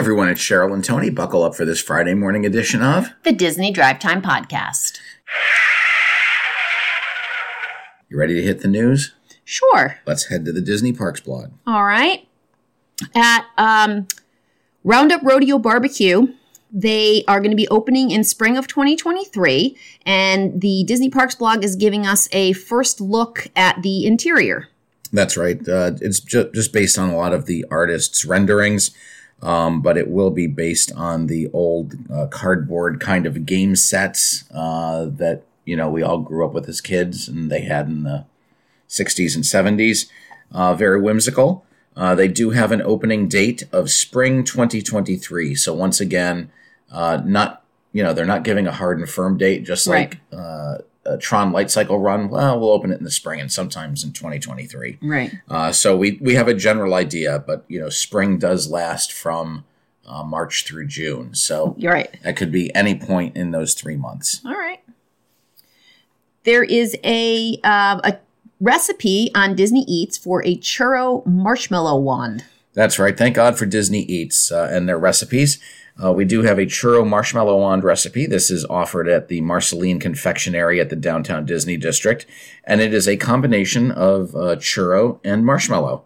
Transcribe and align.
everyone, 0.00 0.30
it's 0.30 0.40
Cheryl 0.40 0.72
and 0.72 0.82
Tony. 0.82 1.10
Buckle 1.10 1.42
up 1.42 1.54
for 1.54 1.66
this 1.66 1.78
Friday 1.78 2.14
morning 2.14 2.46
edition 2.46 2.80
of 2.80 3.10
the 3.22 3.32
Disney 3.32 3.70
Drive 3.70 3.98
Time 3.98 4.22
Podcast. 4.22 4.98
You 8.08 8.18
ready 8.18 8.32
to 8.36 8.42
hit 8.42 8.62
the 8.62 8.68
news? 8.68 9.12
Sure. 9.44 9.98
Let's 10.06 10.28
head 10.28 10.46
to 10.46 10.52
the 10.52 10.62
Disney 10.62 10.94
Parks 10.94 11.20
blog. 11.20 11.50
All 11.66 11.84
right. 11.84 12.26
At 13.14 13.44
um, 13.58 14.08
Roundup 14.84 15.22
Rodeo 15.22 15.58
Barbecue, 15.58 16.28
they 16.72 17.22
are 17.28 17.40
going 17.40 17.50
to 17.50 17.56
be 17.56 17.68
opening 17.68 18.10
in 18.10 18.24
spring 18.24 18.56
of 18.56 18.66
2023, 18.68 19.76
and 20.06 20.62
the 20.62 20.82
Disney 20.84 21.10
Parks 21.10 21.34
blog 21.34 21.62
is 21.62 21.76
giving 21.76 22.06
us 22.06 22.26
a 22.32 22.54
first 22.54 23.02
look 23.02 23.48
at 23.54 23.82
the 23.82 24.06
interior. 24.06 24.68
That's 25.12 25.36
right. 25.36 25.58
Uh, 25.68 25.92
it's 26.00 26.20
ju- 26.20 26.50
just 26.54 26.72
based 26.72 26.98
on 26.98 27.10
a 27.10 27.16
lot 27.18 27.34
of 27.34 27.44
the 27.44 27.66
artists' 27.70 28.24
renderings, 28.24 28.92
um, 29.42 29.80
but 29.82 29.96
it 29.96 30.08
will 30.08 30.30
be 30.30 30.46
based 30.46 30.92
on 30.92 31.26
the 31.26 31.48
old 31.52 31.94
uh, 32.12 32.26
cardboard 32.26 33.00
kind 33.00 33.26
of 33.26 33.46
game 33.46 33.74
sets 33.76 34.44
uh, 34.52 35.06
that 35.06 35.42
you 35.64 35.76
know 35.76 35.88
we 35.90 36.02
all 36.02 36.18
grew 36.18 36.44
up 36.44 36.52
with 36.52 36.68
as 36.68 36.80
kids, 36.80 37.28
and 37.28 37.50
they 37.50 37.62
had 37.62 37.86
in 37.88 38.02
the 38.04 38.24
60s 38.88 39.34
and 39.34 39.44
70s. 39.44 40.08
Uh, 40.52 40.74
very 40.74 41.00
whimsical. 41.00 41.64
Uh, 41.96 42.14
they 42.14 42.26
do 42.28 42.50
have 42.50 42.72
an 42.72 42.82
opening 42.82 43.28
date 43.28 43.62
of 43.72 43.90
spring 43.90 44.42
2023. 44.44 45.54
So 45.54 45.72
once 45.74 46.00
again, 46.00 46.50
uh, 46.90 47.20
not 47.24 47.62
you 47.92 48.02
know 48.02 48.12
they're 48.12 48.26
not 48.26 48.42
giving 48.44 48.66
a 48.66 48.72
hard 48.72 48.98
and 48.98 49.08
firm 49.08 49.36
date, 49.38 49.64
just 49.64 49.86
Right. 49.86 50.10
like 50.10 50.20
uh, 50.38 50.78
a 51.10 51.18
Tron 51.18 51.52
Light 51.52 51.70
Cycle 51.70 51.98
run. 51.98 52.28
Well, 52.28 52.58
we'll 52.58 52.70
open 52.70 52.92
it 52.92 52.98
in 52.98 53.04
the 53.04 53.10
spring 53.10 53.40
and 53.40 53.50
sometimes 53.50 54.04
in 54.04 54.12
2023. 54.12 54.98
Right. 55.02 55.32
Uh, 55.48 55.72
so 55.72 55.96
we 55.96 56.18
we 56.20 56.34
have 56.34 56.48
a 56.48 56.54
general 56.54 56.94
idea, 56.94 57.42
but 57.44 57.64
you 57.68 57.80
know 57.80 57.88
spring 57.88 58.38
does 58.38 58.70
last 58.70 59.12
from 59.12 59.64
uh, 60.06 60.22
March 60.22 60.64
through 60.64 60.86
June. 60.86 61.34
So 61.34 61.74
You're 61.78 61.92
right. 61.92 62.16
that 62.22 62.36
could 62.36 62.52
be 62.52 62.74
any 62.74 62.94
point 62.94 63.36
in 63.36 63.50
those 63.50 63.74
three 63.74 63.96
months. 63.96 64.40
All 64.44 64.52
right. 64.56 64.80
There 66.44 66.64
is 66.64 66.96
a 67.04 67.58
uh, 67.64 68.00
a 68.04 68.18
recipe 68.60 69.30
on 69.34 69.54
Disney 69.54 69.84
Eats 69.88 70.16
for 70.18 70.44
a 70.44 70.56
churro 70.56 71.24
marshmallow 71.26 71.98
wand. 71.98 72.44
That's 72.72 72.98
right. 72.98 73.16
Thank 73.16 73.36
God 73.36 73.58
for 73.58 73.66
Disney 73.66 74.02
Eats 74.02 74.52
uh, 74.52 74.68
and 74.70 74.88
their 74.88 74.98
recipes. 74.98 75.58
Uh, 76.02 76.12
we 76.12 76.24
do 76.24 76.42
have 76.42 76.58
a 76.58 76.66
churro 76.66 77.06
marshmallow 77.06 77.58
wand 77.58 77.84
recipe. 77.84 78.26
This 78.26 78.50
is 78.50 78.64
offered 78.66 79.08
at 79.08 79.28
the 79.28 79.40
Marceline 79.40 80.00
Confectionery 80.00 80.80
at 80.80 80.88
the 80.88 80.96
downtown 80.96 81.44
Disney 81.44 81.76
District, 81.76 82.26
and 82.64 82.80
it 82.80 82.94
is 82.94 83.06
a 83.06 83.16
combination 83.16 83.90
of 83.90 84.34
uh, 84.34 84.56
churro 84.56 85.20
and 85.24 85.44
marshmallow. 85.44 86.04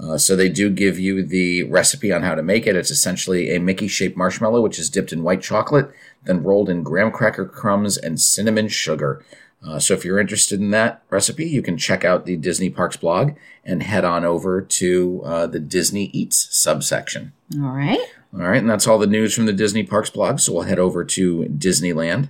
Uh, 0.00 0.16
so 0.18 0.34
they 0.34 0.48
do 0.48 0.70
give 0.70 0.98
you 0.98 1.24
the 1.24 1.64
recipe 1.64 2.12
on 2.12 2.22
how 2.22 2.34
to 2.34 2.42
make 2.42 2.66
it. 2.66 2.76
It's 2.76 2.90
essentially 2.90 3.54
a 3.54 3.60
Mickey-shaped 3.60 4.16
marshmallow, 4.16 4.60
which 4.60 4.78
is 4.78 4.90
dipped 4.90 5.12
in 5.12 5.22
white 5.22 5.42
chocolate, 5.42 5.90
then 6.24 6.42
rolled 6.42 6.68
in 6.68 6.82
graham 6.82 7.10
cracker 7.10 7.46
crumbs 7.46 7.96
and 7.96 8.20
cinnamon 8.20 8.68
sugar. 8.68 9.24
Uh, 9.64 9.78
so 9.78 9.94
if 9.94 10.04
you're 10.04 10.18
interested 10.18 10.60
in 10.60 10.70
that 10.70 11.02
recipe, 11.10 11.44
you 11.44 11.62
can 11.62 11.76
check 11.76 12.04
out 12.04 12.26
the 12.26 12.36
Disney 12.36 12.68
Parks 12.68 12.96
blog 12.96 13.32
and 13.64 13.82
head 13.82 14.04
on 14.04 14.24
over 14.24 14.60
to 14.60 15.22
uh, 15.24 15.46
the 15.46 15.60
Disney 15.60 16.06
Eats 16.06 16.48
subsection. 16.50 17.32
All 17.60 17.70
right. 17.70 18.00
All 18.34 18.40
right, 18.40 18.58
and 18.58 18.70
that's 18.70 18.86
all 18.86 18.98
the 18.98 19.06
news 19.06 19.34
from 19.34 19.46
the 19.46 19.52
Disney 19.52 19.82
Parks 19.82 20.10
blog. 20.10 20.40
So 20.40 20.52
we'll 20.52 20.62
head 20.62 20.78
over 20.78 21.04
to 21.04 21.44
Disneyland. 21.44 22.28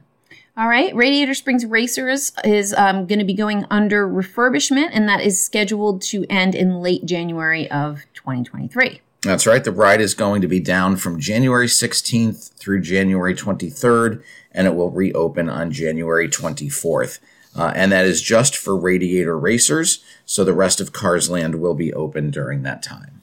All 0.55 0.69
right. 0.69 0.95
Radiator 0.95 1.33
Springs 1.33 1.65
Racers 1.65 2.33
is 2.45 2.75
um, 2.75 3.07
going 3.07 3.21
to 3.21 3.25
be 3.25 3.33
going 3.33 3.65
under 3.71 4.07
refurbishment, 4.07 4.91
and 4.93 5.09
that 5.09 5.23
is 5.23 5.43
scheduled 5.43 6.03
to 6.03 6.27
end 6.29 6.55
in 6.55 6.81
late 6.83 7.07
January 7.07 7.71
of 7.71 8.03
2023. 8.13 9.01
That's 9.23 9.47
right. 9.47 9.65
The 9.65 9.73
ride 9.73 10.03
is 10.03 10.13
going 10.13 10.43
to 10.43 10.49
be 10.49 10.61
down 10.61 10.97
from 10.97 11.21
January 11.21 11.69
16th 11.69 12.53
through 12.55 12.83
January 12.83 13.35
23rd, 13.35 14.23
and 14.51 14.67
it 14.67 14.75
will 14.75 14.91
reopen 14.91 15.49
on 15.49 15.71
January 15.71 16.29
24th. 16.29 17.21
Uh, 17.57 17.73
and 17.75 17.93
that 17.93 18.05
is 18.05 18.21
just 18.21 18.57
for 18.57 18.77
Radiator 18.77 19.39
Racers. 19.39 20.05
So 20.27 20.45
the 20.45 20.53
rest 20.53 20.81
of 20.81 20.93
Cars 20.93 21.31
Land 21.31 21.63
will 21.63 21.75
be 21.75 21.95
open 21.95 22.31
during 22.31 22.63
that 22.63 22.83
time. 22.83 23.22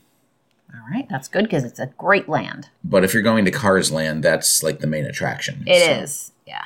Right. 0.92 1.08
That's 1.10 1.28
good 1.28 1.44
because 1.44 1.64
it's 1.64 1.80
a 1.80 1.88
great 1.98 2.28
land. 2.28 2.70
But 2.84 3.04
if 3.04 3.14
you're 3.14 3.24
going 3.24 3.46
to 3.46 3.52
Cars 3.52 3.92
Land, 3.92 4.24
that's 4.24 4.64
like 4.64 4.80
the 4.80 4.88
main 4.88 5.06
attraction. 5.06 5.64
It 5.68 5.84
So- 5.86 5.92
is. 6.04 6.32
Yeah. 6.48 6.64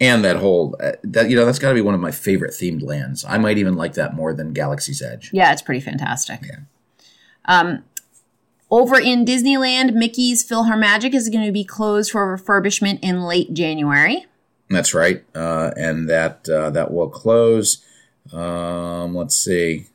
And 0.00 0.24
that 0.24 0.36
whole 0.36 0.76
uh, 0.80 0.92
that 1.04 1.30
you 1.30 1.36
know 1.36 1.44
that's 1.44 1.58
got 1.60 1.68
to 1.68 1.74
be 1.74 1.80
one 1.80 1.94
of 1.94 2.00
my 2.00 2.10
favorite 2.10 2.52
themed 2.52 2.82
lands. 2.82 3.24
I 3.28 3.38
might 3.38 3.58
even 3.58 3.74
like 3.74 3.94
that 3.94 4.14
more 4.14 4.32
than 4.34 4.52
Galaxy's 4.52 5.00
Edge. 5.00 5.30
Yeah, 5.32 5.52
it's 5.52 5.62
pretty 5.62 5.80
fantastic. 5.80 6.40
Um, 7.44 7.84
over 8.70 8.98
in 8.98 9.24
Disneyland, 9.24 9.94
Mickey's 9.94 10.48
PhilharMagic 10.48 11.14
is 11.14 11.28
going 11.28 11.44
to 11.46 11.52
be 11.52 11.62
closed 11.64 12.10
for 12.10 12.36
refurbishment 12.36 12.98
in 13.02 13.22
late 13.22 13.52
January. 13.54 14.26
That's 14.70 14.92
right, 14.94 15.22
uh, 15.36 15.70
and 15.76 16.08
that 16.08 16.48
uh, 16.48 16.70
that 16.70 16.92
will 16.92 17.08
close. 17.10 17.84
Um, 18.32 19.14
let's 19.14 19.36
see. 19.36 19.86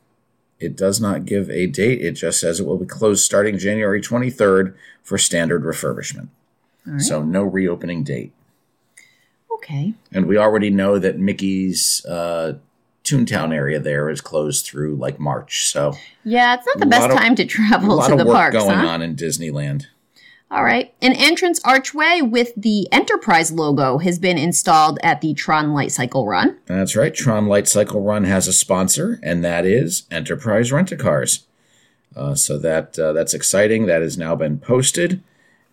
It 0.60 0.76
does 0.76 1.00
not 1.00 1.24
give 1.24 1.48
a 1.50 1.66
date. 1.66 2.00
It 2.00 2.12
just 2.12 2.40
says 2.40 2.58
it 2.60 2.66
will 2.66 2.78
be 2.78 2.86
closed 2.86 3.24
starting 3.24 3.58
January 3.58 4.00
23rd 4.00 4.74
for 5.02 5.16
standard 5.18 5.62
refurbishment. 5.62 6.28
So 6.98 7.22
no 7.22 7.42
reopening 7.44 8.02
date. 8.02 8.32
Okay. 9.52 9.92
And 10.10 10.26
we 10.26 10.38
already 10.38 10.70
know 10.70 10.98
that 10.98 11.18
Mickey's 11.18 12.02
uh, 12.06 12.54
Toontown 13.04 13.52
area 13.54 13.78
there 13.78 14.08
is 14.08 14.20
closed 14.22 14.64
through 14.66 14.96
like 14.96 15.20
March. 15.20 15.66
So 15.70 15.94
Yeah, 16.24 16.54
it's 16.54 16.66
not 16.66 16.78
the 16.78 16.86
best 16.86 17.02
lot 17.02 17.10
of- 17.10 17.16
time 17.18 17.34
to 17.36 17.42
a 17.42 17.46
travel 17.46 17.96
lot 17.96 18.06
to 18.06 18.12
of 18.12 18.18
the 18.18 18.24
work 18.24 18.34
parks, 18.34 18.56
going 18.56 18.78
huh? 18.78 18.86
on 18.88 19.02
in 19.02 19.16
Disneyland. 19.16 19.86
All 20.50 20.64
right. 20.64 20.94
An 21.02 21.12
entrance 21.12 21.60
archway 21.62 22.22
with 22.22 22.52
the 22.56 22.90
Enterprise 22.90 23.52
logo 23.52 23.98
has 23.98 24.18
been 24.18 24.38
installed 24.38 24.98
at 25.02 25.20
the 25.20 25.34
Tron 25.34 25.74
Light 25.74 25.92
Cycle 25.92 26.26
Run. 26.26 26.56
That's 26.64 26.96
right. 26.96 27.14
Tron 27.14 27.46
Light 27.46 27.68
Cycle 27.68 28.00
Run 28.00 28.24
has 28.24 28.48
a 28.48 28.52
sponsor, 28.54 29.20
and 29.22 29.44
that 29.44 29.66
is 29.66 30.04
Enterprise 30.10 30.72
Rent 30.72 30.90
a 30.90 30.96
Cars. 30.96 31.46
Uh, 32.16 32.34
so 32.34 32.58
that 32.58 32.98
uh, 32.98 33.12
that's 33.12 33.34
exciting. 33.34 33.84
That 33.86 34.00
has 34.00 34.16
now 34.16 34.34
been 34.34 34.58
posted, 34.58 35.22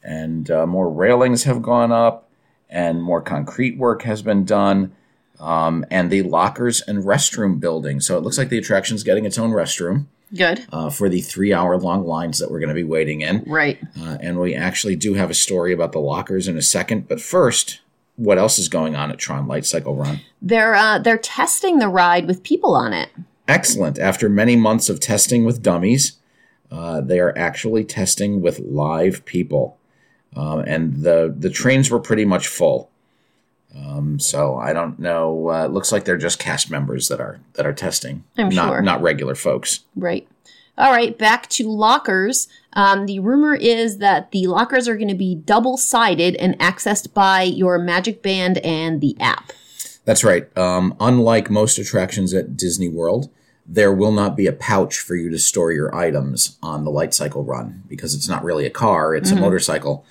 and 0.04 0.52
uh, 0.52 0.68
more 0.68 0.90
railings 0.90 1.44
have 1.44 1.62
gone 1.62 1.94
up, 1.94 2.30
and 2.70 3.02
more 3.02 3.22
concrete 3.22 3.78
work 3.78 4.02
has 4.04 4.22
been 4.22 4.44
done, 4.44 4.94
um, 5.40 5.86
and 5.90 6.12
the 6.12 6.24
lockers 6.24 6.82
and 6.82 7.06
restroom 7.06 7.62
building. 7.62 8.02
So 8.02 8.18
it 8.18 8.22
looks 8.24 8.38
like 8.38 8.50
the 8.50 8.58
attraction's 8.58 9.04
getting 9.04 9.26
its 9.26 9.40
own 9.40 9.52
restroom 9.52 10.08
Good. 10.34 10.66
uh, 10.72 10.90
for 10.90 11.10
the 11.10 11.22
three-hour-long 11.22 12.06
lines 12.06 12.40
that 12.40 12.50
we're 12.50 12.60
going 12.60 12.70
to 12.70 12.76
be 12.76 12.84
waiting 12.84 13.22
in. 13.22 13.44
Right. 13.46 13.80
Uh, 14.00 14.18
and 14.22 14.40
we 14.40 14.56
actually 14.56 14.96
do 14.96 15.14
have 15.14 15.30
a 15.30 15.36
story 15.36 15.74
about 15.74 15.92
the 15.92 16.00
lockers 16.00 16.48
in 16.48 16.58
a 16.58 16.62
second. 16.62 17.08
But 17.08 17.22
first, 17.22 17.82
what 18.16 18.38
else 18.38 18.58
is 18.58 18.68
going 18.68 18.96
on 18.96 19.12
at 19.12 19.18
Tron 19.18 19.48
Light 19.48 19.66
Cycle 19.66 19.96
Run? 19.96 20.22
They're 20.42 20.76
uh, 20.76 21.00
they're 21.00 21.18
testing 21.18 21.80
the 21.80 21.90
ride 21.90 22.28
with 22.28 22.44
people 22.44 22.74
on 22.76 22.94
it. 22.94 23.10
Excellent. 23.48 24.00
After 24.00 24.28
many 24.30 24.56
months 24.56 24.90
of 24.90 25.00
testing 25.00 25.46
with 25.46 25.62
dummies, 25.62 26.14
uh, 26.72 27.02
they 27.02 27.20
are 27.20 27.38
actually 27.38 27.84
testing 27.84 28.42
with 28.42 28.60
live 28.60 29.24
people, 29.26 29.78
um, 30.36 30.60
and 30.60 31.04
the 31.04 31.34
the 31.38 31.50
trains 31.50 31.92
were 31.92 32.00
pretty 32.00 32.26
much 32.26 32.48
full. 32.48 32.90
Um, 33.78 34.20
so 34.20 34.56
I 34.56 34.74
don't 34.74 35.00
know. 35.00 35.50
Uh, 35.50 35.66
it 35.66 35.72
looks 35.72 35.92
like 35.92 36.06
they're 36.06 36.18
just 36.18 36.40
cast 36.40 36.72
members 36.72 37.08
that 37.10 37.20
are 37.20 37.40
that 37.54 37.66
are 37.66 37.74
testing, 37.74 38.24
I'm 38.38 38.50
not 38.50 38.70
sure. 38.70 38.82
not 38.82 39.02
regular 39.02 39.36
folks. 39.36 39.82
Right. 39.96 40.28
All 40.78 40.92
right, 40.92 41.18
back 41.18 41.48
to 41.52 41.70
lockers. 41.70 42.50
Um, 42.74 43.06
the 43.06 43.20
rumor 43.20 43.56
is 43.56 44.00
that 44.00 44.32
the 44.32 44.48
lockers 44.48 44.90
are 44.90 44.98
going 44.98 45.08
to 45.08 45.16
be 45.16 45.34
double 45.34 45.78
sided 45.78 46.36
and 46.36 46.60
accessed 46.60 47.14
by 47.14 47.44
your 47.44 47.80
Magic 47.80 48.22
Band 48.22 48.58
and 48.58 49.00
the 49.00 49.16
app. 49.22 49.54
That's 50.04 50.26
right. 50.26 50.56
Um, 50.58 50.96
unlike 51.00 51.50
most 51.50 51.78
attractions 51.78 52.34
at 52.34 52.58
Disney 52.58 52.90
World, 52.90 53.30
there 53.66 53.94
will 53.94 54.12
not 54.12 54.36
be 54.36 54.48
a 54.48 54.54
pouch 54.54 55.00
for 55.00 55.16
you 55.16 55.30
to 55.30 55.40
store 55.40 55.72
your 55.72 55.96
items 55.96 56.58
on 56.62 56.84
the 56.84 56.92
light 56.92 57.14
cycle 57.14 57.44
run 57.44 57.84
because 57.88 58.14
it's 58.14 58.28
not 58.28 58.44
really 58.44 58.66
a 58.66 58.70
car, 58.70 59.16
it's 59.16 59.32
a 59.32 59.36
motorcycle. 59.36 60.06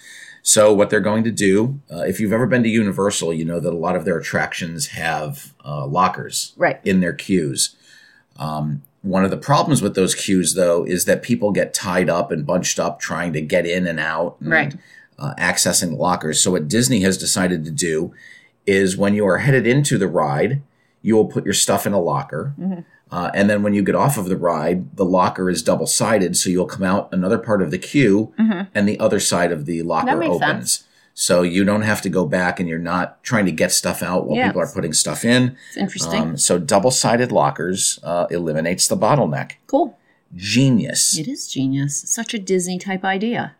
So, 0.46 0.74
what 0.74 0.91
they're 0.91 1.00
going 1.00 1.24
to 1.24 1.30
do, 1.30 1.80
uh, 1.91 2.00
if 2.02 2.20
you've 2.20 2.32
ever 2.32 2.46
been 2.46 2.62
to 2.64 2.68
Universal, 2.68 3.32
you 3.32 3.46
know 3.46 3.60
that 3.60 3.72
a 3.72 3.76
lot 3.78 3.96
of 3.96 4.04
their 4.04 4.18
attractions 4.18 4.88
have 4.88 5.54
uh, 5.64 5.86
lockers 5.86 6.52
Right. 6.58 6.78
in 6.84 7.00
their 7.00 7.14
queues. 7.14 7.74
Um, 8.38 8.82
one 9.00 9.24
of 9.24 9.30
the 9.30 9.38
problems 9.38 9.80
with 9.80 9.94
those 9.94 10.14
queues, 10.14 10.52
though, 10.52 10.84
is 10.84 11.06
that 11.06 11.22
people 11.22 11.50
get 11.50 11.72
tied 11.72 12.10
up 12.10 12.30
and 12.30 12.44
bunched 12.46 12.78
up 12.78 13.00
trying 13.00 13.32
to 13.32 13.41
get 13.41 13.64
in 13.64 13.86
and 13.86 13.98
out 13.98 14.36
and 14.38 14.50
Right. 14.50 14.74
uh, 15.18 15.32
accessing 15.38 15.96
lockers. 15.96 16.42
So, 16.42 16.50
what 16.50 16.68
Disney 16.68 17.00
has 17.00 17.16
decided 17.16 17.64
to 17.64 17.70
do 17.70 18.12
is 18.66 18.98
when 18.98 19.14
you 19.14 19.26
are 19.26 19.38
headed 19.38 19.66
into 19.66 19.96
the 19.96 20.08
ride, 20.08 20.60
you 21.00 21.14
will 21.16 21.26
put 21.26 21.46
your 21.46 21.54
stuff 21.54 21.86
in 21.86 21.94
a 21.94 22.00
locker. 22.00 22.52
Uh, 23.10 23.30
and 23.34 23.48
then 23.48 23.62
when 23.62 23.74
you 23.74 23.83
get 23.83 23.95
off 23.95 24.18
of 24.18 24.27
the 24.27 24.36
ride, 24.36 24.97
the 24.97 25.04
locker 25.04 25.48
is 25.48 25.62
double 25.62 25.86
sided. 25.86 26.36
So 26.36 26.51
you'll 26.51 26.66
come 26.66 26.83
out 26.83 27.09
another 27.12 27.39
part 27.39 27.62
of 27.62 27.71
the 27.71 27.78
queue 27.78 28.33
and 28.74 28.89
the 28.89 28.98
other 28.98 29.21
side 29.21 29.53
of 29.53 29.66
the 29.66 29.83
locker 29.83 30.22
opens. 30.22 30.41
sense. 30.41 30.84
So 31.16 31.42
you 31.42 31.65
don't 31.65 31.83
have 31.83 32.03
to 32.03 32.09
go 32.09 32.27
back 32.27 32.59
and 32.59 32.68
you're 32.68 32.78
not 32.80 33.22
trying 33.22 33.47
to 33.47 33.53
get 33.53 33.71
stuff 33.71 34.03
out 34.03 34.27
while 34.27 34.36
Yeah. 34.36 34.48
people 34.48 34.62
are 34.62 34.66
putting 34.72 34.92
stuff 34.92 35.24
in. 35.24 35.56
It's 35.68 35.77
interesting. 35.77 36.21
Um, 36.22 36.36
so 36.36 36.59
double 36.59 36.91
sided 36.91 37.30
lockers 37.30 38.01
uh, 38.03 38.27
eliminates 38.30 38.89
the 38.89 38.97
bottleneck. 38.97 39.53
cool. 39.68 39.97
Genius. 40.34 41.16
It 41.16 41.28
is 41.28 41.47
genius. 41.47 41.97
Such 42.09 42.34
a 42.34 42.39
Disney 42.41 42.77
type 42.78 43.04
idea. 43.04 43.54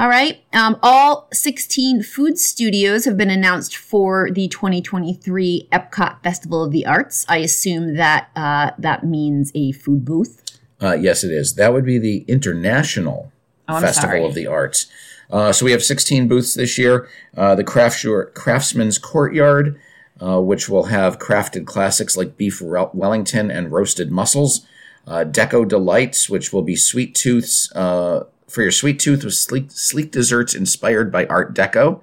All 0.00 0.08
right. 0.08 0.42
Um, 0.54 0.78
all 0.82 1.28
16 1.30 2.02
food 2.04 2.38
studios 2.38 3.04
have 3.04 3.18
been 3.18 3.28
announced 3.28 3.76
for 3.76 4.30
the 4.30 4.48
2023 4.48 5.68
Epcot 5.70 6.22
Festival 6.22 6.64
of 6.64 6.72
the 6.72 6.86
Arts. 6.86 7.26
I 7.28 7.36
assume 7.36 7.96
that 7.96 8.30
uh, 8.34 8.70
that 8.78 9.04
means 9.04 9.52
a 9.54 9.72
food 9.72 10.06
booth. 10.06 10.42
Uh, 10.80 10.94
yes, 10.94 11.22
it 11.22 11.30
is. 11.30 11.56
That 11.56 11.74
would 11.74 11.84
be 11.84 11.98
the 11.98 12.24
International 12.28 13.30
Oh, 13.68 13.78
Festival 13.78 14.08
sorry. 14.08 14.24
of 14.24 14.34
the 14.34 14.46
Arts. 14.46 14.86
Uh, 15.30 15.52
so 15.52 15.66
we 15.66 15.72
have 15.72 15.84
16 15.84 16.28
booths 16.28 16.54
this 16.54 16.78
year. 16.78 17.06
Uh, 17.36 17.54
the 17.54 17.62
Craft 17.62 18.06
Craftsman's 18.32 18.96
Courtyard, 18.96 19.78
uh, 20.18 20.40
which 20.40 20.70
will 20.70 20.84
have 20.84 21.18
crafted 21.18 21.66
classics 21.66 22.16
like 22.16 22.38
beef 22.38 22.62
Wellington 22.62 23.50
and 23.50 23.70
roasted 23.70 24.10
mussels. 24.10 24.66
Uh, 25.06 25.24
Deco 25.24 25.68
Delights, 25.68 26.30
which 26.30 26.54
will 26.54 26.62
be 26.62 26.74
sweet 26.74 27.14
tooths 27.14 27.70
uh, 27.76 28.24
for 28.50 28.62
your 28.62 28.72
sweet 28.72 28.98
tooth 28.98 29.24
with 29.24 29.34
sleek, 29.34 29.70
sleek 29.70 30.10
desserts 30.10 30.54
inspired 30.54 31.12
by 31.12 31.26
Art 31.26 31.54
Deco. 31.54 32.00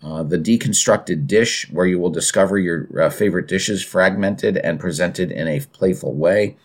Uh, 0.00 0.22
the 0.22 0.38
Deconstructed 0.38 1.26
Dish, 1.26 1.68
where 1.72 1.86
you 1.86 1.98
will 1.98 2.10
discover 2.10 2.56
your 2.56 2.88
uh, 3.02 3.10
favorite 3.10 3.48
dishes 3.48 3.82
fragmented 3.82 4.56
and 4.58 4.78
presented 4.78 5.32
in 5.32 5.48
a 5.48 5.60
playful 5.72 6.14
way. 6.14 6.56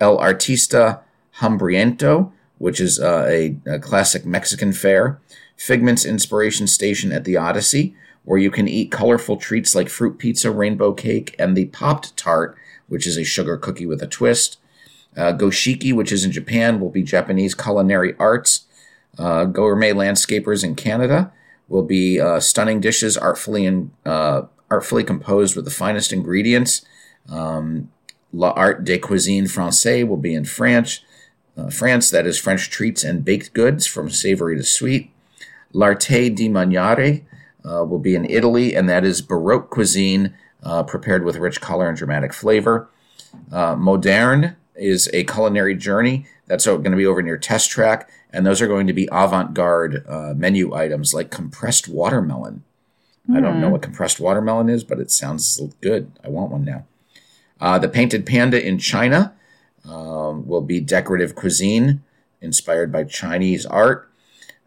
El 0.00 0.16
Artista 0.18 1.00
Hambriento, 1.38 2.30
which 2.58 2.80
is 2.80 3.00
uh, 3.00 3.26
a, 3.28 3.56
a 3.66 3.80
classic 3.80 4.24
Mexican 4.24 4.72
fare. 4.72 5.20
Figment's 5.56 6.04
Inspiration 6.04 6.68
Station 6.68 7.10
at 7.10 7.24
the 7.24 7.36
Odyssey, 7.36 7.96
where 8.24 8.38
you 8.38 8.50
can 8.50 8.68
eat 8.68 8.92
colorful 8.92 9.36
treats 9.36 9.74
like 9.74 9.88
fruit 9.88 10.16
pizza, 10.18 10.52
rainbow 10.52 10.92
cake, 10.92 11.34
and 11.36 11.56
the 11.56 11.66
Popped 11.66 12.16
Tart, 12.16 12.56
which 12.86 13.08
is 13.08 13.18
a 13.18 13.24
sugar 13.24 13.56
cookie 13.56 13.86
with 13.86 14.00
a 14.02 14.06
twist. 14.06 14.58
Uh, 15.16 15.32
Goshiki, 15.32 15.92
which 15.92 16.12
is 16.12 16.24
in 16.24 16.30
Japan, 16.30 16.78
will 16.78 16.90
be 16.90 17.02
Japanese 17.02 17.56
culinary 17.56 18.14
arts. 18.20 18.67
Uh, 19.16 19.44
gourmet 19.44 19.92
landscapers 19.92 20.62
in 20.62 20.74
Canada 20.74 21.32
will 21.68 21.82
be 21.82 22.20
uh, 22.20 22.40
stunning 22.40 22.80
dishes 22.80 23.16
artfully 23.16 23.66
and 23.66 23.90
uh, 24.04 24.42
artfully 24.70 25.04
composed 25.04 25.56
with 25.56 25.64
the 25.64 25.70
finest 25.70 26.12
ingredients. 26.12 26.84
Um, 27.28 27.90
La 28.32 28.50
Art 28.50 28.84
de 28.84 28.98
Cuisine 28.98 29.44
Française 29.44 30.06
will 30.06 30.16
be 30.16 30.34
in 30.34 30.44
France. 30.44 31.00
Uh, 31.56 31.70
France, 31.70 32.10
that 32.10 32.26
is 32.26 32.38
French 32.38 32.70
treats 32.70 33.02
and 33.02 33.24
baked 33.24 33.52
goods 33.52 33.86
from 33.86 34.10
savory 34.10 34.56
to 34.56 34.62
sweet. 34.62 35.10
L'Arte 35.72 36.30
di 36.30 36.48
Mangiare 36.48 37.24
uh, 37.64 37.84
will 37.84 37.98
be 37.98 38.14
in 38.14 38.24
Italy, 38.24 38.74
and 38.74 38.88
that 38.88 39.04
is 39.04 39.20
Baroque 39.20 39.70
cuisine 39.70 40.34
uh, 40.62 40.82
prepared 40.82 41.24
with 41.24 41.36
rich 41.36 41.60
color 41.60 41.88
and 41.88 41.98
dramatic 41.98 42.32
flavor. 42.32 42.88
Moderne 43.50 44.56
is 44.76 45.08
a 45.12 45.24
culinary 45.24 45.74
journey 45.74 46.26
that's 46.46 46.64
going 46.64 46.84
to 46.84 46.96
be 46.96 47.06
over 47.06 47.22
near 47.22 47.36
Test 47.36 47.70
Track, 47.70 48.08
and 48.30 48.46
those 48.46 48.60
are 48.60 48.66
going 48.66 48.86
to 48.86 48.92
be 48.92 49.08
avant 49.10 49.54
garde 49.54 50.04
uh, 50.08 50.34
menu 50.36 50.74
items 50.74 51.14
like 51.14 51.30
compressed 51.30 51.88
watermelon. 51.88 52.64
I 53.30 53.40
don't 53.40 53.60
know 53.60 53.68
what 53.68 53.82
compressed 53.82 54.20
watermelon 54.20 54.70
is, 54.70 54.84
but 54.84 54.98
it 54.98 55.10
sounds 55.10 55.60
good. 55.82 56.10
I 56.24 56.30
want 56.30 56.50
one 56.50 56.64
now. 56.64 56.86
Uh, 57.60 57.78
the 57.78 57.88
Painted 57.88 58.24
Panda 58.24 58.64
in 58.64 58.78
China 58.78 59.34
um, 59.84 60.46
will 60.46 60.62
be 60.62 60.80
decorative 60.80 61.34
cuisine 61.34 62.02
inspired 62.40 62.90
by 62.90 63.04
Chinese 63.04 63.66
art. 63.66 64.10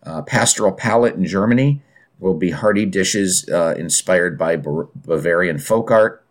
Uh, 0.03 0.21
Pastoral 0.21 0.73
Palette 0.73 1.15
in 1.15 1.25
Germany 1.25 1.81
will 2.19 2.35
be 2.35 2.51
hearty 2.51 2.85
dishes 2.85 3.49
uh, 3.49 3.73
inspired 3.77 4.37
by 4.37 4.57
Ba- 4.57 4.89
Bavarian 4.93 5.57
folk 5.57 5.89
art. 5.89 6.23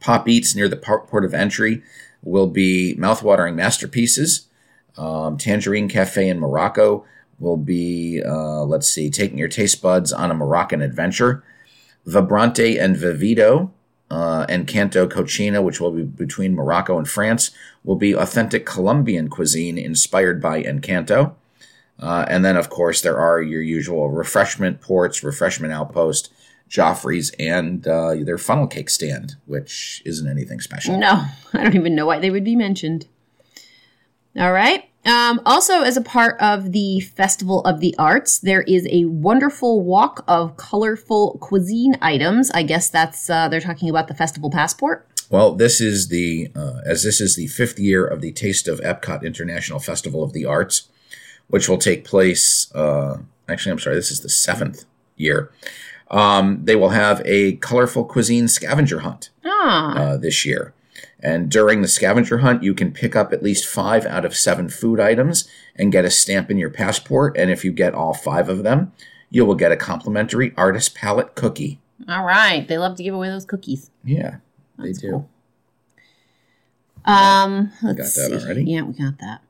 Pop 0.00 0.28
Eats 0.28 0.54
near 0.54 0.68
the 0.68 0.76
port 0.76 1.24
of 1.24 1.32
entry 1.32 1.82
will 2.22 2.46
be 2.46 2.94
mouthwatering 2.98 3.54
masterpieces. 3.54 4.47
Um, 4.98 5.38
Tangierine 5.38 5.88
Cafe 5.88 6.28
in 6.28 6.40
Morocco 6.40 7.04
will 7.38 7.56
be, 7.56 8.22
uh, 8.22 8.62
let's 8.64 8.88
see, 8.88 9.10
taking 9.10 9.38
your 9.38 9.48
taste 9.48 9.80
buds 9.80 10.12
on 10.12 10.30
a 10.30 10.34
Moroccan 10.34 10.82
adventure. 10.82 11.44
Vibrante 12.06 12.80
and 12.80 12.96
Vivido 12.96 13.72
uh, 14.10 14.46
and 14.48 14.66
Canto 14.66 15.06
Cochina, 15.06 15.62
which 15.62 15.80
will 15.80 15.92
be 15.92 16.02
between 16.02 16.54
Morocco 16.54 16.98
and 16.98 17.08
France, 17.08 17.50
will 17.84 17.96
be 17.96 18.12
authentic 18.12 18.66
Colombian 18.66 19.28
cuisine 19.28 19.78
inspired 19.78 20.40
by 20.40 20.62
Encanto. 20.62 21.34
Uh, 22.00 22.24
and 22.28 22.44
then, 22.44 22.56
of 22.56 22.70
course, 22.70 23.02
there 23.02 23.18
are 23.18 23.42
your 23.42 23.60
usual 23.60 24.08
refreshment 24.08 24.80
ports, 24.80 25.22
refreshment 25.22 25.72
outpost, 25.72 26.32
Joffrey's, 26.70 27.30
and 27.38 27.86
uh, 27.86 28.14
their 28.14 28.38
funnel 28.38 28.66
cake 28.66 28.90
stand, 28.90 29.36
which 29.46 30.02
isn't 30.04 30.28
anything 30.28 30.60
special. 30.60 30.98
No, 30.98 31.24
I 31.52 31.64
don't 31.64 31.74
even 31.74 31.94
know 31.94 32.06
why 32.06 32.18
they 32.18 32.30
would 32.30 32.44
be 32.44 32.56
mentioned. 32.56 33.06
All 34.38 34.52
right. 34.52 34.84
Um, 35.04 35.40
also, 35.46 35.82
as 35.82 35.96
a 35.96 36.02
part 36.02 36.38
of 36.40 36.72
the 36.72 37.00
Festival 37.00 37.62
of 37.62 37.80
the 37.80 37.94
Arts, 37.98 38.38
there 38.38 38.62
is 38.62 38.86
a 38.90 39.06
wonderful 39.06 39.82
walk 39.82 40.22
of 40.28 40.56
colorful 40.56 41.38
cuisine 41.40 41.96
items. 42.02 42.50
I 42.50 42.62
guess 42.62 42.90
that's 42.90 43.30
uh, 43.30 43.48
they're 43.48 43.60
talking 43.60 43.88
about 43.88 44.08
the 44.08 44.14
festival 44.14 44.50
passport. 44.50 45.06
Well, 45.30 45.54
this 45.54 45.80
is 45.80 46.08
the 46.08 46.50
uh, 46.54 46.80
as 46.84 47.02
this 47.02 47.20
is 47.20 47.36
the 47.36 47.46
fifth 47.46 47.78
year 47.78 48.06
of 48.06 48.20
the 48.20 48.32
Taste 48.32 48.68
of 48.68 48.80
Epcot 48.80 49.22
International 49.22 49.78
Festival 49.78 50.22
of 50.22 50.32
the 50.32 50.44
Arts, 50.44 50.88
which 51.48 51.68
will 51.68 51.78
take 51.78 52.04
place. 52.04 52.72
Uh, 52.74 53.18
actually, 53.48 53.72
I'm 53.72 53.78
sorry, 53.78 53.96
this 53.96 54.10
is 54.10 54.20
the 54.20 54.28
seventh 54.28 54.84
year. 55.16 55.50
Um, 56.10 56.64
they 56.64 56.76
will 56.76 56.90
have 56.90 57.22
a 57.24 57.56
colorful 57.56 58.04
cuisine 58.04 58.48
scavenger 58.48 59.00
hunt 59.00 59.30
Ah, 59.44 59.98
uh, 59.98 60.16
this 60.16 60.46
year. 60.46 60.72
And 61.20 61.50
during 61.50 61.82
the 61.82 61.88
scavenger 61.88 62.38
hunt, 62.38 62.62
you 62.62 62.74
can 62.74 62.92
pick 62.92 63.16
up 63.16 63.32
at 63.32 63.42
least 63.42 63.66
five 63.66 64.06
out 64.06 64.24
of 64.24 64.36
seven 64.36 64.68
food 64.68 65.00
items 65.00 65.48
and 65.74 65.90
get 65.90 66.04
a 66.04 66.10
stamp 66.10 66.50
in 66.50 66.58
your 66.58 66.70
passport. 66.70 67.36
And 67.36 67.50
if 67.50 67.64
you 67.64 67.72
get 67.72 67.94
all 67.94 68.14
five 68.14 68.48
of 68.48 68.62
them, 68.62 68.92
you 69.30 69.44
will 69.44 69.56
get 69.56 69.72
a 69.72 69.76
complimentary 69.76 70.54
artist 70.56 70.94
palette 70.94 71.34
cookie. 71.34 71.80
all 72.08 72.24
right. 72.24 72.66
They 72.68 72.78
love 72.78 72.96
to 72.96 73.02
give 73.02 73.14
away 73.14 73.28
those 73.28 73.44
cookies. 73.44 73.90
Yeah, 74.04 74.36
they 74.78 74.92
do. 74.92 75.10
cool. 75.10 75.30
Um, 77.04 77.72
let's 77.82 77.96
got 77.96 78.04
that 78.04 78.40
see. 78.40 78.46
already? 78.46 78.64
Yeah, 78.64 78.82
we 78.82 78.92
got 78.92 79.18
that. 79.18 79.40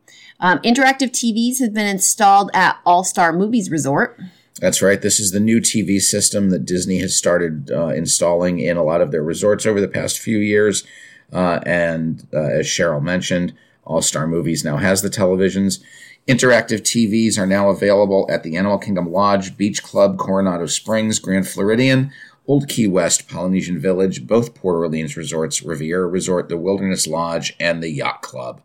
Um, 0.40 0.58
interactive 0.60 1.10
TVs 1.10 1.58
have 1.60 1.74
been 1.74 1.86
installed 1.86 2.50
at 2.54 2.78
All 2.86 3.04
Star 3.04 3.32
Movies 3.32 3.70
Resort. 3.70 4.18
That's 4.60 4.82
right. 4.82 5.00
This 5.00 5.20
is 5.20 5.32
the 5.32 5.40
new 5.40 5.60
TV 5.60 6.00
system 6.00 6.50
that 6.50 6.64
Disney 6.64 6.98
has 6.98 7.14
started 7.14 7.70
uh, 7.70 7.88
installing 7.88 8.58
in 8.58 8.76
a 8.76 8.82
lot 8.82 9.00
of 9.00 9.10
their 9.10 9.22
resorts 9.22 9.66
over 9.66 9.80
the 9.80 9.88
past 9.88 10.18
few 10.18 10.38
years. 10.38 10.84
Uh, 11.32 11.60
and 11.64 12.26
uh, 12.32 12.38
as 12.38 12.66
Cheryl 12.66 13.02
mentioned, 13.02 13.52
All 13.84 14.02
Star 14.02 14.26
Movies 14.26 14.64
now 14.64 14.76
has 14.76 15.02
the 15.02 15.10
televisions. 15.10 15.80
Interactive 16.26 16.80
TVs 16.80 17.38
are 17.38 17.46
now 17.46 17.70
available 17.70 18.26
at 18.30 18.42
the 18.42 18.56
Animal 18.56 18.78
Kingdom 18.78 19.10
Lodge, 19.10 19.56
Beach 19.56 19.82
Club, 19.82 20.18
Coronado 20.18 20.66
Springs, 20.66 21.18
Grand 21.18 21.48
Floridian, 21.48 22.12
Old 22.46 22.68
Key 22.68 22.86
West, 22.86 23.28
Polynesian 23.28 23.78
Village, 23.78 24.26
both 24.26 24.54
Port 24.54 24.76
Orleans 24.76 25.16
resorts, 25.16 25.62
Riviera 25.62 26.06
Resort, 26.06 26.48
the 26.48 26.56
Wilderness 26.56 27.06
Lodge, 27.06 27.56
and 27.58 27.82
the 27.82 27.90
Yacht 27.90 28.22
Club. 28.22 28.60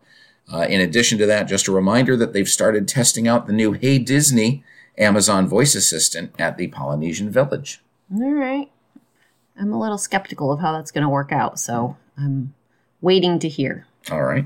Uh, 0.52 0.66
in 0.70 0.82
addition 0.82 1.18
to 1.18 1.26
that, 1.26 1.44
just 1.44 1.68
a 1.68 1.72
reminder 1.72 2.18
that 2.18 2.34
they've 2.34 2.50
started 2.50 2.88
testing 2.88 3.28
out 3.28 3.48
the 3.48 3.54
new 3.54 3.72
Hey 3.72 3.98
Disney 3.98 4.64
Amazon 4.98 5.48
voice 5.48 5.76
assistant 5.76 6.34
at 6.38 6.58
the 6.58 6.68
Polynesian 6.68 7.30
Village. 7.30 7.82
All 8.14 8.34
right. 8.34 8.70
I'm 9.60 9.72
a 9.72 9.80
little 9.80 9.98
skeptical 9.98 10.52
of 10.52 10.60
how 10.60 10.74
that's 10.74 10.92
going 10.92 11.04
to 11.04 11.10
work 11.10 11.32
out, 11.32 11.60
so 11.60 11.96
I'm 12.18 12.54
waiting 13.02 13.40
to 13.40 13.50
hear. 13.50 13.86
All 14.12 14.24
right. 14.24 14.46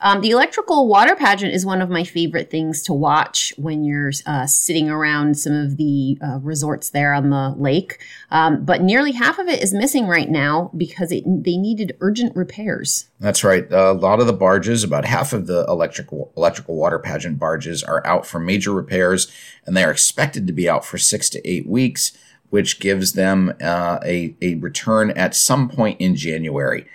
Um, 0.00 0.20
the 0.20 0.30
electrical 0.30 0.86
water 0.86 1.16
pageant 1.16 1.54
is 1.54 1.64
one 1.64 1.80
of 1.80 1.88
my 1.88 2.04
favorite 2.04 2.50
things 2.50 2.82
to 2.82 2.92
watch 2.92 3.54
when 3.56 3.84
you're 3.84 4.12
uh, 4.26 4.46
sitting 4.46 4.90
around 4.90 5.38
some 5.38 5.54
of 5.54 5.78
the 5.78 6.18
uh, 6.22 6.38
resorts 6.40 6.90
there 6.90 7.14
on 7.14 7.30
the 7.30 7.54
lake. 7.56 7.98
Um, 8.30 8.64
but 8.64 8.82
nearly 8.82 9.12
half 9.12 9.38
of 9.38 9.48
it 9.48 9.62
is 9.62 9.72
missing 9.72 10.06
right 10.06 10.28
now 10.28 10.70
because 10.76 11.10
it, 11.10 11.24
they 11.24 11.56
needed 11.56 11.96
urgent 12.00 12.36
repairs. 12.36 13.08
That's 13.18 13.44
right. 13.44 13.70
a 13.72 13.92
lot 13.92 14.20
of 14.20 14.26
the 14.26 14.34
barges, 14.34 14.84
about 14.84 15.06
half 15.06 15.32
of 15.32 15.46
the 15.46 15.64
electrical 15.68 16.32
electrical 16.36 16.76
water 16.76 16.98
pageant 16.98 17.38
barges, 17.38 17.82
are 17.82 18.06
out 18.06 18.26
for 18.26 18.38
major 18.38 18.72
repairs, 18.72 19.32
and 19.64 19.74
they 19.74 19.84
are 19.84 19.90
expected 19.90 20.46
to 20.46 20.52
be 20.52 20.68
out 20.68 20.84
for 20.84 20.98
six 20.98 21.30
to 21.30 21.48
eight 21.48 21.66
weeks, 21.66 22.12
which 22.50 22.80
gives 22.80 23.12
them 23.12 23.52
uh, 23.60 23.98
a 24.04 24.34
a 24.40 24.54
return 24.56 25.10
at 25.12 25.34
some 25.34 25.68
point 25.68 26.00
in 26.00 26.16
January. 26.16 26.86